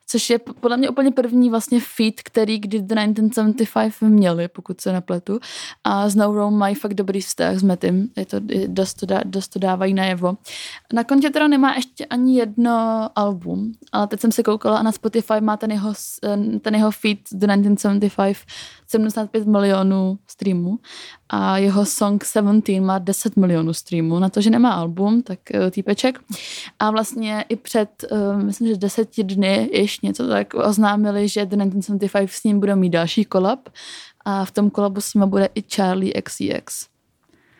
což 0.07 0.29
je 0.29 0.39
podle 0.39 0.77
mě 0.77 0.89
úplně 0.89 1.11
první 1.11 1.49
vlastně 1.49 1.79
feat, 1.79 2.13
který 2.23 2.59
kdy 2.59 2.79
The 2.79 2.95
1975 2.95 4.09
měli, 4.09 4.47
pokud 4.47 4.81
se 4.81 4.93
nepletu. 4.93 5.39
A 5.83 6.09
s 6.09 6.15
No 6.15 6.33
Rome 6.33 6.57
mají 6.57 6.75
fakt 6.75 6.93
dobrý 6.93 7.21
vztah 7.21 7.57
s 7.57 7.63
Metym, 7.63 8.09
je 8.15 8.25
to, 8.25 8.37
dost, 8.67 8.93
to 8.93 9.05
dá, 9.05 9.21
dost 9.25 9.47
to 9.47 9.59
dávají 9.59 9.93
najevo. 9.93 10.37
Na 10.93 11.03
kontě 11.03 11.29
teda 11.29 11.47
nemá 11.47 11.75
ještě 11.75 12.05
ani 12.05 12.37
jedno 12.37 13.09
album, 13.15 13.71
ale 13.91 14.07
teď 14.07 14.19
jsem 14.19 14.31
se 14.31 14.43
koukala 14.43 14.77
a 14.77 14.83
na 14.83 14.91
Spotify 14.91 15.41
má 15.41 15.57
ten 15.57 15.71
jeho, 15.71 15.93
ten 16.61 16.75
jeho 16.75 16.91
feat 16.91 17.17
The 17.31 17.47
1975 17.47 18.37
75 18.87 19.47
milionů 19.47 20.19
streamů 20.27 20.79
a 21.29 21.57
jeho 21.57 21.85
song 21.85 22.23
Seventeen 22.23 22.85
má 22.85 22.99
10 22.99 23.35
milionů 23.35 23.73
streamů. 23.73 24.19
Na 24.19 24.29
to, 24.29 24.41
že 24.41 24.49
nemá 24.49 24.73
album, 24.73 25.21
tak 25.21 25.39
uh, 25.53 25.69
týpeček. 25.69 26.19
A 26.79 26.91
vlastně 26.91 27.45
i 27.49 27.55
před, 27.55 27.89
uh, 28.11 28.43
myslím, 28.43 28.67
že 28.67 28.77
deseti 28.77 29.23
dny 29.23 29.69
ještě 29.73 30.07
něco 30.07 30.27
tak 30.27 30.53
oznámili, 30.53 31.27
že 31.27 31.45
The 31.45 31.55
1975 31.55 32.31
s 32.31 32.43
ním 32.43 32.59
budou 32.59 32.75
mít 32.75 32.89
další 32.89 33.25
kolab 33.25 33.69
a 34.25 34.45
v 34.45 34.51
tom 34.51 34.69
kolabu 34.69 35.01
s 35.01 35.13
ním 35.13 35.29
bude 35.29 35.49
i 35.55 35.63
Charlie 35.75 36.21
XCX. 36.21 36.87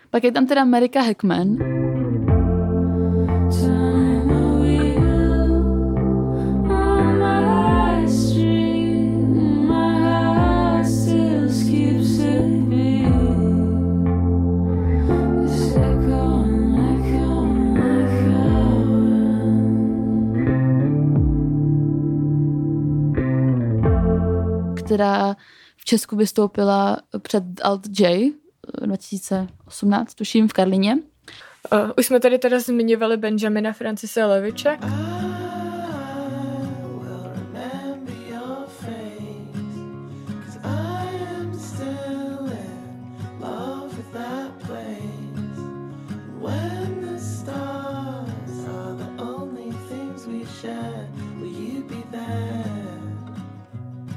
Pak 0.10 0.24
je 0.24 0.32
tam 0.32 0.48
teda 0.48 0.62
America 0.62 1.02
Hackman. 1.02 1.58
Která 24.98 25.36
v 25.78 25.86
Česku 25.86 26.16
vystoupila 26.16 26.98
před 27.22 27.44
Alt 27.64 28.00
J 28.00 28.34
2018, 28.82 30.14
tuším, 30.14 30.48
v 30.48 30.54
Karlině. 30.54 30.98
Uh, 31.72 31.92
už 31.98 32.06
jsme 32.06 32.20
tady 32.20 32.38
teda 32.38 32.60
zmiňovali 32.60 33.18
Benjamina 33.18 33.74
Francise 33.74 34.26
Leviče. 34.26 34.78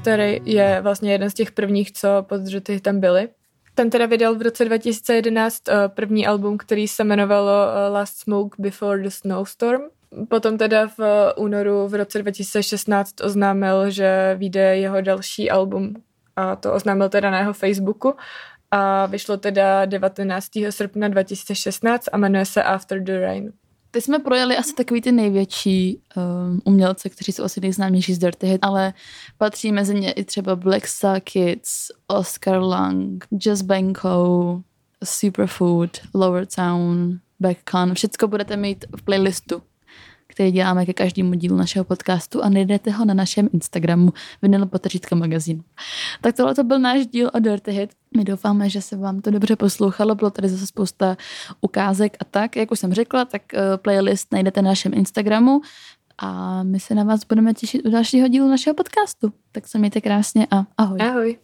Který 0.01 0.39
je 0.45 0.81
vlastně 0.81 1.11
jeden 1.11 1.29
z 1.29 1.33
těch 1.33 1.51
prvních, 1.51 1.91
co 1.91 2.07
pod 2.21 2.41
tam 2.81 2.99
byli. 2.99 3.29
Ten 3.75 3.89
teda 3.89 4.05
vydal 4.05 4.35
v 4.35 4.41
roce 4.41 4.65
2011 4.65 5.67
uh, 5.67 5.73
eh, 5.75 5.89
první 5.89 6.27
album, 6.27 6.57
který 6.57 6.87
se 6.87 7.03
jmenovalo 7.03 7.51
uh, 7.51 7.93
Last 7.93 8.17
Smoke 8.17 8.55
Before 8.59 9.03
the 9.03 9.09
Snowstorm. 9.09 9.81
Potom 10.29 10.57
teda 10.57 10.87
v 10.87 10.99
uh, 10.99 11.43
únoru 11.45 11.87
v 11.87 11.93
roce 11.95 12.19
2016 12.19 13.21
oznámil, 13.21 13.89
že 13.89 14.35
vyjde 14.39 14.77
jeho 14.77 15.01
další 15.01 15.51
album 15.51 15.93
a 16.35 16.55
to 16.55 16.73
oznámil 16.73 17.09
teda 17.09 17.31
na 17.31 17.39
jeho 17.39 17.53
Facebooku 17.53 18.13
a 18.71 19.05
vyšlo 19.05 19.37
teda 19.37 19.85
19. 19.85 20.47
srpna 20.69 21.07
2016 21.07 22.05
a 22.11 22.17
jmenuje 22.17 22.45
se 22.45 22.63
After 22.63 23.03
the 23.03 23.19
Rain. 23.19 23.53
Teď 23.91 24.03
jsme 24.03 24.19
projeli 24.19 24.57
asi 24.57 24.73
takový 24.73 25.01
ty 25.01 25.11
největší 25.11 26.01
um, 26.15 26.61
umělce, 26.65 27.09
kteří 27.09 27.31
jsou 27.31 27.43
asi 27.43 27.61
nejznámější 27.61 28.13
z 28.13 28.17
Dirty 28.17 28.47
Hit, 28.47 28.59
ale 28.61 28.93
patří 29.37 29.71
mezi 29.71 29.99
ně 29.99 30.11
i 30.11 30.23
třeba 30.23 30.55
Black 30.55 30.87
Star 30.87 31.21
Kids, 31.21 31.87
Oscar 32.07 32.61
Lang, 32.61 33.25
Just 33.31 33.61
Banko, 33.61 34.61
Superfood, 35.03 35.97
Lower 36.13 36.45
Town, 36.45 37.19
Backcon. 37.39 37.93
Všechno 37.93 38.27
budete 38.27 38.57
mít 38.57 38.85
v 38.97 39.01
playlistu 39.01 39.61
který 40.31 40.51
děláme 40.51 40.85
ke 40.85 40.93
každému 40.93 41.33
dílu 41.33 41.57
našeho 41.57 41.85
podcastu 41.85 42.43
a 42.43 42.49
najdete 42.49 42.91
ho 42.91 43.05
na 43.05 43.13
našem 43.13 43.49
Instagramu 43.53 44.13
Vinyl 44.41 44.65
Potařítka 44.65 45.15
magazín. 45.15 45.63
Tak 46.21 46.35
tohle 46.35 46.55
to 46.55 46.63
byl 46.63 46.79
náš 46.79 47.07
díl 47.07 47.31
o 47.33 47.39
Dirty 47.39 47.71
Hit. 47.71 47.89
My 48.17 48.23
doufáme, 48.23 48.69
že 48.69 48.81
se 48.81 48.97
vám 48.97 49.21
to 49.21 49.31
dobře 49.31 49.55
poslouchalo, 49.55 50.15
bylo 50.15 50.31
tady 50.31 50.49
zase 50.49 50.67
spousta 50.67 51.17
ukázek 51.61 52.17
a 52.19 52.25
tak. 52.25 52.55
Jak 52.55 52.71
už 52.71 52.79
jsem 52.79 52.93
řekla, 52.93 53.25
tak 53.25 53.53
eh, 53.53 53.77
playlist 53.77 54.31
najdete 54.31 54.61
na 54.61 54.69
našem 54.69 54.93
Instagramu 54.93 55.61
a 56.17 56.63
my 56.63 56.79
se 56.79 56.95
na 56.95 57.03
vás 57.03 57.23
budeme 57.23 57.53
těšit 57.53 57.85
u 57.85 57.89
dalšího 57.89 58.27
dílu 58.27 58.47
našeho 58.47 58.73
podcastu. 58.73 59.33
Tak 59.51 59.67
se 59.67 59.79
mějte 59.79 60.01
krásně 60.01 60.47
a 60.51 60.65
ahoj. 60.77 60.99
Ahoj. 61.01 61.37